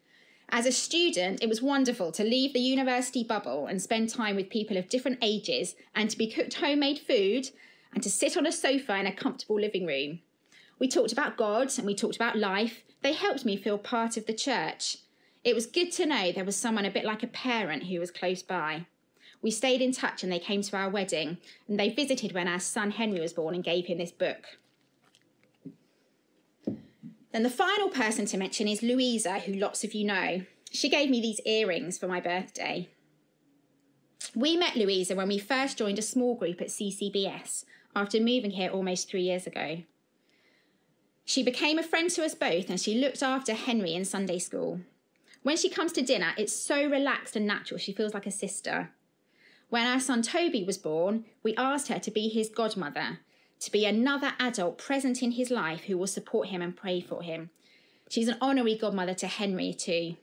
As 0.49 0.67
a 0.67 0.73
student, 0.73 1.41
it 1.41 1.49
was 1.49 1.63
wonderful 1.63 2.11
to 2.11 2.25
leave 2.25 2.53
the 2.53 2.59
university 2.59 3.23
bubble 3.23 3.67
and 3.67 3.81
spend 3.81 4.09
time 4.09 4.35
with 4.35 4.51
people 4.51 4.77
of 4.77 4.89
different 4.89 5.19
ages 5.23 5.77
and 5.95 6.11
to 6.11 6.19
be 6.19 6.27
cooked 6.29 6.55
homemade 6.55 6.99
food 6.99 7.51
and 7.95 8.03
to 8.03 8.11
sit 8.11 8.37
on 8.37 8.47
a 8.47 8.51
sofa 8.51 8.97
in 8.97 9.07
a 9.07 9.15
comfortable 9.15 9.61
living 9.61 9.87
room. 9.87 10.19
We 10.79 10.89
talked 10.89 11.13
about 11.13 11.37
God 11.37 11.71
and 11.79 11.87
we 11.87 11.95
talked 11.95 12.17
about 12.17 12.37
life. 12.37 12.83
They 13.03 13.13
helped 13.13 13.45
me 13.45 13.57
feel 13.57 13.79
part 13.79 14.17
of 14.17 14.27
the 14.27 14.35
church. 14.35 14.99
It 15.43 15.55
was 15.55 15.67
good 15.67 15.93
to 15.93 16.07
know 16.07 16.33
there 16.33 16.45
was 16.45 16.57
someone 16.57 16.85
a 16.85 16.91
bit 16.91 17.05
like 17.05 17.23
a 17.23 17.29
parent 17.29 17.85
who 17.85 18.01
was 18.01 18.11
close 18.11 18.43
by. 18.43 18.87
We 19.43 19.51
stayed 19.51 19.81
in 19.81 19.93
touch 19.93 20.23
and 20.23 20.33
they 20.33 20.39
came 20.39 20.63
to 20.63 20.77
our 20.77 20.91
wedding 20.91 21.39
and 21.69 21.79
they 21.79 21.91
visited 21.91 22.33
when 22.33 22.49
our 22.49 22.59
son 22.59 22.91
Henry 22.91 23.21
was 23.21 23.33
born 23.33 23.55
and 23.55 23.63
gave 23.63 23.87
him 23.87 23.99
this 23.99 24.11
book. 24.11 24.59
Then 27.33 27.43
the 27.43 27.51
final 27.51 27.89
person 27.89 28.27
to 28.27 28.39
mention 28.39 28.67
is 28.67 28.83
Louisa, 28.83 29.41
who 29.41 29.53
lots 29.53 29.85
of 29.85 29.95
you 29.95 30.05
know. 30.05 30.43
She 30.73 30.89
gave 30.89 31.11
me 31.11 31.21
these 31.21 31.41
earrings 31.45 31.99
for 31.99 32.09
my 32.09 32.21
birthday. 32.21 32.89
We 34.35 34.57
met 34.57 34.77
Louisa 34.77 35.15
when 35.15 35.29
we 35.29 35.39
first 35.39 35.79
joined 35.79 35.99
a 35.99 36.03
small 36.03 36.35
group 36.35 36.61
at 36.61 36.69
CCBS 36.69 37.65
after 37.95 38.19
moving 38.21 38.53
here 38.53 38.71
almost 38.71 39.09
three 39.09 39.23
years 39.23 39.47
ago. 39.47 39.83
She 41.29 41.43
became 41.43 41.77
a 41.77 41.83
friend 41.83 42.09
to 42.11 42.25
us 42.25 42.37
both 42.37 42.71
and 42.71 42.81
she 42.81 42.95
looked 42.95 43.21
after 43.21 43.53
Henry 43.53 43.95
in 43.95 44.05
Sunday 44.05 44.39
school. 44.39 44.81
When 45.43 45.57
she 45.57 45.69
comes 45.69 45.93
to 45.93 46.03
dinner, 46.03 46.33
it's 46.39 46.53
so 46.53 46.89
relaxed 46.89 47.35
and 47.35 47.45
natural, 47.45 47.79
she 47.79 47.93
feels 47.93 48.15
like 48.15 48.27
a 48.27 48.31
sister. 48.31 48.91
When 49.69 49.87
our 49.87 49.99
son 49.99 50.23
Toby 50.23 50.63
was 50.63 50.79
born, 50.79 51.25
we 51.43 51.57
asked 51.57 51.89
her 51.89 51.99
to 51.99 52.11
be 52.13 52.29
his 52.29 52.49
godmother, 52.49 53.19
to 53.59 53.73
be 53.73 53.85
another 53.85 54.35
adult 54.39 54.79
present 54.79 55.21
in 55.21 55.33
his 55.33 55.51
life 55.51 55.83
who 55.85 55.99
will 55.99 56.07
support 56.07 56.49
him 56.49 56.63
and 56.63 56.77
pray 56.77 57.01
for 57.01 57.23
him. 57.23 57.51
She's 58.09 58.29
an 58.29 58.39
honorary 58.41 58.77
godmother 58.77 59.15
to 59.15 59.27
Henry, 59.27 59.75
too. 59.75 60.15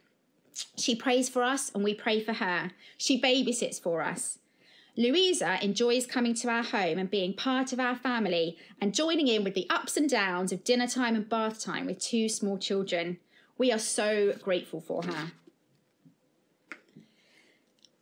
She 0.78 0.96
prays 0.96 1.28
for 1.28 1.44
us 1.44 1.70
and 1.76 1.84
we 1.84 1.94
pray 1.94 2.22
for 2.22 2.34
her. 2.34 2.72
She 2.98 3.22
babysits 3.22 3.82
for 3.82 4.02
us. 4.02 4.40
Louisa 4.96 5.58
enjoys 5.64 6.06
coming 6.06 6.36
to 6.36 6.50
our 6.50 6.62
home 6.62 7.00
and 7.00 7.10
being 7.10 7.34
part 7.34 7.74
of 7.74 7.80
our 7.80 7.96
family 7.96 8.58
and 8.80 8.94
joining 8.94 9.28
in 9.28 9.44
with 9.44 9.56
the 9.56 9.68
ups 9.70 9.98
and 9.98 10.08
downs 10.08 10.52
of 10.52 10.64
dinner 10.64 10.86
time 10.86 11.16
and 11.16 11.28
bath 11.28 11.60
time 11.60 11.88
with 11.88 11.98
two 11.98 12.30
small 12.30 12.60
children. 12.60 13.18
We 13.58 13.72
are 13.72 13.80
so 13.80 14.34
grateful 14.34 14.82
for 14.82 15.04
her. 15.04 15.32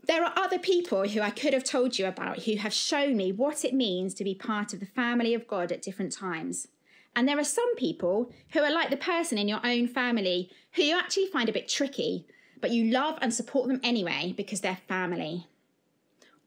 There 0.06 0.25
are 0.25 0.34
other 0.36 0.60
people 0.60 1.08
who 1.08 1.21
I 1.21 1.30
could 1.30 1.54
have 1.54 1.63
told 1.63 1.97
you 1.97 2.08
about 2.08 2.43
who 2.43 2.58
have 2.58 2.73
shown 2.73 3.15
me 3.15 3.32
what 3.32 3.63
it 3.63 3.73
means 3.73 4.13
to 4.15 4.25
be 4.25 4.36
part 4.36 4.73
of 4.73 4.82
the 4.82 4.86
family 4.86 5.34
of 5.34 5.47
God 5.47 5.71
at 5.71 5.82
different 5.82 6.12
times. 6.12 6.67
And 7.15 7.25
there 7.25 7.39
are 7.39 7.45
some 7.45 7.75
people 7.77 8.34
who 8.49 8.60
are 8.62 8.71
like 8.71 8.89
the 8.89 8.97
person 8.97 9.38
in 9.38 9.47
your 9.47 9.62
own 9.63 9.88
family 9.88 10.49
who 10.73 10.82
you 10.82 10.97
actually 10.97 11.27
find 11.27 11.47
a 11.47 11.54
bit 11.54 11.69
tricky, 11.69 12.25
but 12.60 12.71
you 12.71 12.91
love 12.91 13.17
and 13.21 13.34
support 13.34 13.69
them 13.69 13.80
anyway 13.84 14.34
because 14.36 14.60
they're 14.60 14.80
family. 14.88 15.47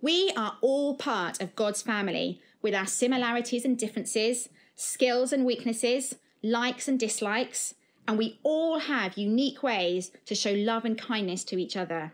We 0.04 0.32
are 0.36 0.58
all 0.60 0.96
part 0.96 1.40
of 1.40 1.56
God's 1.56 1.80
family 1.80 2.38
with 2.60 2.74
our 2.74 2.86
similarities 2.86 3.64
and 3.64 3.78
differences, 3.78 4.50
skills 4.76 5.32
and 5.32 5.46
weaknesses, 5.46 6.16
likes 6.42 6.88
and 6.88 7.00
dislikes, 7.00 7.74
and 8.06 8.18
we 8.18 8.38
all 8.42 8.80
have 8.80 9.16
unique 9.16 9.62
ways 9.62 10.10
to 10.26 10.34
show 10.34 10.52
love 10.52 10.84
and 10.84 10.98
kindness 10.98 11.42
to 11.44 11.58
each 11.58 11.74
other. 11.74 12.12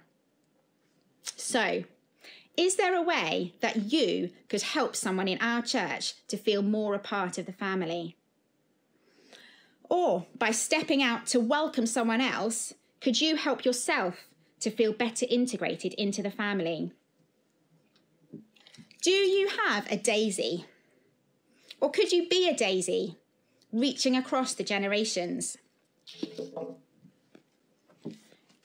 So, 1.35 1.83
is 2.57 2.77
there 2.77 2.95
a 2.95 3.03
way 3.03 3.55
that 3.59 3.91
you 3.93 4.31
could 4.49 4.63
help 4.63 4.95
someone 4.95 5.27
in 5.27 5.39
our 5.41 5.61
church 5.61 6.15
to 6.29 6.37
feel 6.37 6.63
more 6.63 6.95
a 6.95 7.01
part 7.01 7.39
of 7.39 7.47
the 7.47 7.53
family? 7.53 8.17
Or 9.89 10.27
by 10.39 10.53
stepping 10.53 11.03
out 11.03 11.27
to 11.27 11.41
welcome 11.41 11.87
someone 11.87 12.21
else 12.21 12.73
Could 13.01 13.21
you 13.21 13.35
help 13.35 13.65
yourself 13.65 14.29
to 14.61 14.71
feel 14.71 14.93
better 14.93 15.27
integrated 15.29 15.93
into 15.95 16.23
the 16.23 16.31
family? 16.31 16.93
Do 19.03 19.11
you 19.11 19.49
have 19.65 19.91
a 19.91 19.97
daisy? 19.97 20.67
Or 21.81 21.91
could 21.91 22.13
you 22.13 22.29
be 22.29 22.49
a 22.49 22.55
daisy, 22.55 23.17
reaching 23.73 24.15
across 24.15 24.53
the 24.53 24.65
generations? 24.65 25.57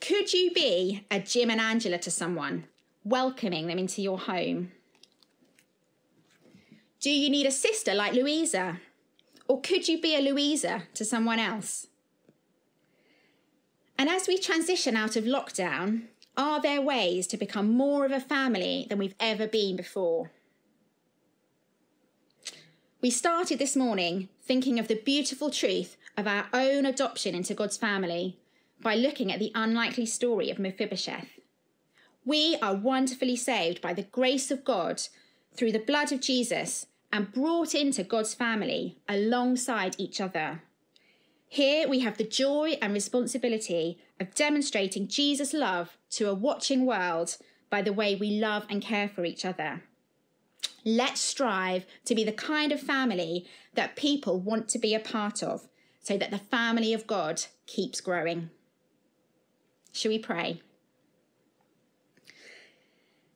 Could 0.02 0.34
you 0.34 0.52
be 0.52 1.06
a 1.10 1.20
Jim 1.20 1.50
and 1.50 1.62
Angela 1.62 1.98
to 2.00 2.12
someone, 2.12 2.66
welcoming 3.06 3.68
them 3.68 3.80
into 3.80 4.02
your 4.02 4.20
home? 4.20 4.72
Do 7.00 7.10
you 7.10 7.30
need 7.30 7.46
a 7.46 7.52
sister 7.52 7.94
like 7.94 8.14
Louisa? 8.14 8.82
Or 9.48 9.62
could 9.62 9.88
you 9.88 10.02
be 10.02 10.16
a 10.16 10.22
Louisa 10.22 10.84
to 10.96 11.06
someone 11.06 11.40
else? 11.40 11.88
And 13.98 14.10
as 14.10 14.28
we 14.28 14.38
transition 14.38 14.98
out 14.98 15.16
of 15.16 15.24
lockdown, 15.24 16.08
are 16.38 16.62
there 16.62 16.82
ways 16.82 17.28
to 17.28 17.38
become 17.38 17.72
more 17.72 18.06
of 18.06 18.12
a 18.12 18.20
family 18.20 18.86
than 18.90 18.98
we've 18.98 19.16
ever 19.20 19.48
been 19.48 19.76
before? 19.76 20.32
We 23.02 23.10
started 23.10 23.60
this 23.60 23.76
morning 23.76 24.30
thinking 24.42 24.80
of 24.80 24.88
the 24.88 24.96
beautiful 24.96 25.50
truth 25.50 25.98
of 26.18 26.28
our 26.28 26.48
own 26.54 26.86
adoption 26.86 27.36
into 27.36 27.54
God's 27.54 27.78
family 27.78 28.40
by 28.82 28.96
looking 28.96 29.32
at 29.32 29.40
the 29.40 29.52
unlikely 29.54 30.06
story 30.06 30.50
of 30.50 30.60
Mephibosheth. 30.60 31.28
We 32.26 32.58
are 32.62 32.76
wonderfully 32.76 33.36
saved 33.36 33.82
by 33.82 33.94
the 33.94 34.04
grace 34.04 34.50
of 34.50 34.66
God 34.66 35.02
through 35.56 35.72
the 35.72 35.80
blood 35.80 36.12
of 36.12 36.22
Jesus 36.22 36.88
and 37.14 37.32
brought 37.32 37.76
into 37.76 38.04
God's 38.04 38.34
family 38.34 38.98
alongside 39.08 39.96
each 39.98 40.20
other. 40.20 40.64
Here 41.56 41.88
we 41.88 42.00
have 42.00 42.18
the 42.18 42.26
joy 42.26 42.78
and 42.82 42.92
responsibility 42.92 43.98
of 44.20 44.36
demonstrating 44.36 45.08
Jesus' 45.08 45.54
love 45.54 45.98
to 46.10 46.30
a 46.30 46.34
watching 46.34 46.86
world 46.86 47.38
by 47.70 47.82
the 47.82 47.94
way 47.94 48.14
we 48.14 48.42
love 48.42 48.66
and 48.70 48.82
care 48.82 49.08
for 49.08 49.24
each 49.24 49.46
other. 49.46 49.82
Let's 50.84 51.22
strive 51.22 51.86
to 52.04 52.14
be 52.14 52.26
the 52.26 52.34
kind 52.34 52.74
of 52.74 52.82
family 52.82 53.48
that 53.74 53.96
people 53.96 54.38
want 54.38 54.68
to 54.68 54.80
be 54.80 54.94
a 54.94 55.00
part 55.00 55.42
of 55.42 55.70
so 56.02 56.18
that 56.18 56.30
the 56.30 56.40
family 56.40 56.94
of 56.94 57.08
God 57.08 57.46
keeps 57.68 58.02
growing. 58.02 58.50
Shall 59.94 60.12
we 60.12 60.20
pray? 60.20 60.62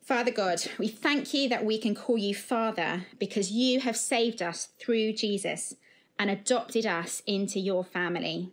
Father 0.01 0.31
God, 0.31 0.61
we 0.77 0.89
thank 0.89 1.33
you 1.33 1.47
that 1.47 1.63
we 1.63 1.77
can 1.77 1.95
call 1.95 2.17
you 2.17 2.35
Father 2.35 3.05
because 3.17 3.53
you 3.53 3.79
have 3.79 3.95
saved 3.95 4.41
us 4.41 4.67
through 4.77 5.13
Jesus 5.13 5.75
and 6.19 6.29
adopted 6.29 6.85
us 6.85 7.23
into 7.25 7.59
your 7.59 7.83
family. 7.83 8.51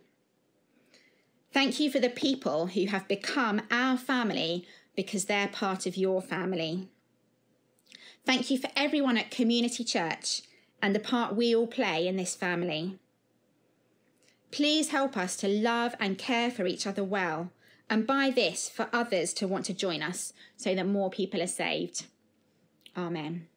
Thank 1.53 1.79
you 1.79 1.91
for 1.91 1.99
the 1.99 2.09
people 2.09 2.67
who 2.67 2.85
have 2.85 3.07
become 3.07 3.61
our 3.69 3.97
family 3.97 4.65
because 4.95 5.25
they're 5.25 5.49
part 5.49 5.85
of 5.85 5.97
your 5.97 6.21
family. 6.21 6.87
Thank 8.25 8.49
you 8.49 8.57
for 8.57 8.69
everyone 8.75 9.17
at 9.17 9.29
Community 9.29 9.83
Church 9.83 10.41
and 10.81 10.95
the 10.95 10.99
part 10.99 11.35
we 11.35 11.55
all 11.55 11.67
play 11.67 12.07
in 12.07 12.15
this 12.15 12.35
family. 12.35 12.97
Please 14.51 14.89
help 14.89 15.17
us 15.17 15.35
to 15.37 15.47
love 15.47 15.93
and 15.99 16.17
care 16.17 16.49
for 16.49 16.65
each 16.65 16.87
other 16.87 17.03
well 17.03 17.51
and 17.89 18.07
by 18.07 18.29
this 18.29 18.69
for 18.69 18.89
others 18.93 19.33
to 19.33 19.47
want 19.47 19.65
to 19.65 19.73
join 19.73 20.01
us 20.01 20.33
so 20.55 20.73
that 20.75 20.87
more 20.87 21.09
people 21.09 21.41
are 21.41 21.47
saved. 21.47 22.05
Amen. 22.95 23.47